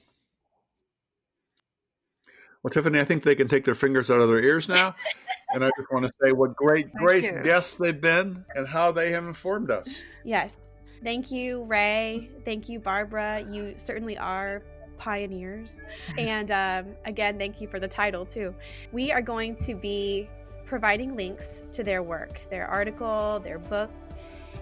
well 2.61 2.69
tiffany 2.71 2.99
i 2.99 3.03
think 3.03 3.23
they 3.23 3.33
can 3.33 3.47
take 3.47 3.65
their 3.65 3.73
fingers 3.73 4.11
out 4.11 4.21
of 4.21 4.29
their 4.29 4.43
ears 4.43 4.69
now 4.69 4.93
and 5.55 5.63
I 5.63 5.71
just 5.77 5.91
want 5.91 6.05
to 6.05 6.11
say 6.21 6.33
what 6.33 6.55
great 6.55 6.93
grace 6.93 7.31
guests 7.31 7.77
they've 7.77 7.99
been 7.99 8.45
and 8.55 8.67
how 8.67 8.91
they 8.91 9.11
have 9.11 9.23
informed 9.23 9.71
us. 9.71 10.03
Yes. 10.23 10.59
Thank 11.03 11.31
you, 11.31 11.63
Rae. 11.63 12.29
Thank 12.43 12.67
you, 12.67 12.79
Barbara. 12.79 13.45
You 13.49 13.73
certainly 13.77 14.17
are 14.17 14.61
pioneers. 14.97 15.81
And 16.17 16.51
um, 16.51 16.95
again, 17.05 17.37
thank 17.37 17.61
you 17.61 17.67
for 17.67 17.79
the 17.79 17.87
title, 17.87 18.25
too. 18.25 18.53
We 18.91 19.11
are 19.11 19.21
going 19.21 19.55
to 19.57 19.75
be 19.75 20.29
providing 20.65 21.15
links 21.15 21.63
to 21.71 21.83
their 21.83 22.03
work, 22.03 22.41
their 22.49 22.67
article, 22.67 23.39
their 23.39 23.59
book, 23.59 23.91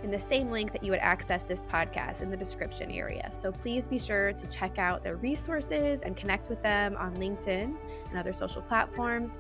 in 0.04 0.12
the 0.12 0.20
same 0.20 0.52
link 0.52 0.74
that 0.74 0.84
you 0.84 0.92
would 0.92 1.00
access 1.00 1.44
this 1.44 1.64
podcast 1.66 2.22
in 2.22 2.30
the 2.30 2.38
description 2.38 2.92
area. 2.92 3.32
So 3.32 3.52
please 3.52 3.88
be 3.88 3.98
sure 3.98 4.34
to 4.34 4.48
check 4.48 4.78
out 4.78 5.04
their 5.04 5.16
resources 5.16 6.02
and 6.02 6.16
connect 6.18 6.50
with 6.50 6.62
them 6.62 6.96
on 6.98 7.16
LinkedIn 7.16 7.76
and 8.14 8.20
other 8.20 8.34
social 8.34 8.62
platforms. 8.62 9.38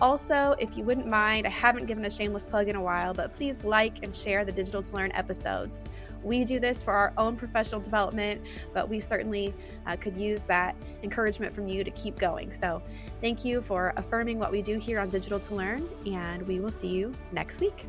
Also, 0.00 0.54
if 0.58 0.76
you 0.76 0.84
wouldn't 0.84 1.06
mind, 1.06 1.46
I 1.46 1.50
haven't 1.50 1.86
given 1.86 2.04
a 2.04 2.10
shameless 2.10 2.44
plug 2.44 2.68
in 2.68 2.76
a 2.76 2.82
while, 2.82 3.14
but 3.14 3.32
please 3.32 3.64
like 3.64 4.02
and 4.02 4.14
share 4.14 4.44
the 4.44 4.52
Digital 4.52 4.82
to 4.82 4.94
Learn 4.94 5.12
episodes. 5.12 5.84
We 6.22 6.44
do 6.44 6.58
this 6.58 6.82
for 6.82 6.92
our 6.92 7.12
own 7.16 7.36
professional 7.36 7.80
development, 7.80 8.42
but 8.74 8.88
we 8.88 9.00
certainly 9.00 9.54
uh, 9.86 9.96
could 9.96 10.18
use 10.18 10.42
that 10.42 10.74
encouragement 11.02 11.54
from 11.54 11.68
you 11.68 11.84
to 11.84 11.90
keep 11.92 12.18
going. 12.18 12.50
So, 12.52 12.82
thank 13.20 13.44
you 13.44 13.62
for 13.62 13.94
affirming 13.96 14.38
what 14.38 14.50
we 14.50 14.60
do 14.60 14.76
here 14.76 14.98
on 14.98 15.08
Digital 15.08 15.38
to 15.40 15.54
Learn, 15.54 15.88
and 16.04 16.42
we 16.46 16.60
will 16.60 16.70
see 16.70 16.88
you 16.88 17.14
next 17.32 17.60
week. 17.60 17.86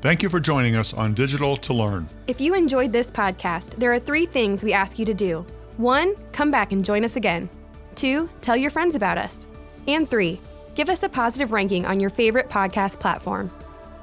Thank 0.00 0.22
you 0.22 0.28
for 0.28 0.38
joining 0.38 0.76
us 0.76 0.92
on 0.92 1.14
Digital 1.14 1.56
to 1.56 1.72
Learn. 1.72 2.08
If 2.26 2.40
you 2.40 2.54
enjoyed 2.54 2.92
this 2.92 3.10
podcast, 3.10 3.76
there 3.76 3.92
are 3.92 3.98
three 3.98 4.26
things 4.26 4.62
we 4.62 4.72
ask 4.72 4.98
you 4.98 5.06
to 5.06 5.14
do. 5.14 5.46
One, 5.78 6.14
come 6.32 6.50
back 6.50 6.72
and 6.72 6.84
join 6.84 7.04
us 7.04 7.16
again. 7.16 7.48
Two, 7.94 8.28
tell 8.40 8.56
your 8.56 8.70
friends 8.70 8.94
about 8.94 9.18
us. 9.18 9.46
And 9.86 10.08
three, 10.08 10.40
give 10.74 10.88
us 10.88 11.02
a 11.02 11.08
positive 11.08 11.52
ranking 11.52 11.86
on 11.86 12.00
your 12.00 12.10
favorite 12.10 12.48
podcast 12.48 12.98
platform. 12.98 13.50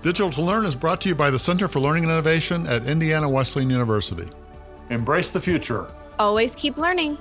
Digital 0.02 0.32
to 0.32 0.42
Learn 0.42 0.66
is 0.66 0.76
brought 0.76 1.02
to 1.02 1.10
you 1.10 1.16
by 1.16 1.30
the 1.30 1.38
Center 1.38 1.68
for 1.68 1.80
Learning 1.80 2.04
and 2.04 2.12
Innovation 2.12 2.66
at 2.68 2.88
Indiana 2.88 3.30
Wesleyan 3.30 3.70
University. 3.70 4.28
Embrace 4.90 5.30
the 5.30 5.40
future. 5.40 5.94
Always 6.18 6.56
keep 6.56 6.78
learning. 6.78 7.18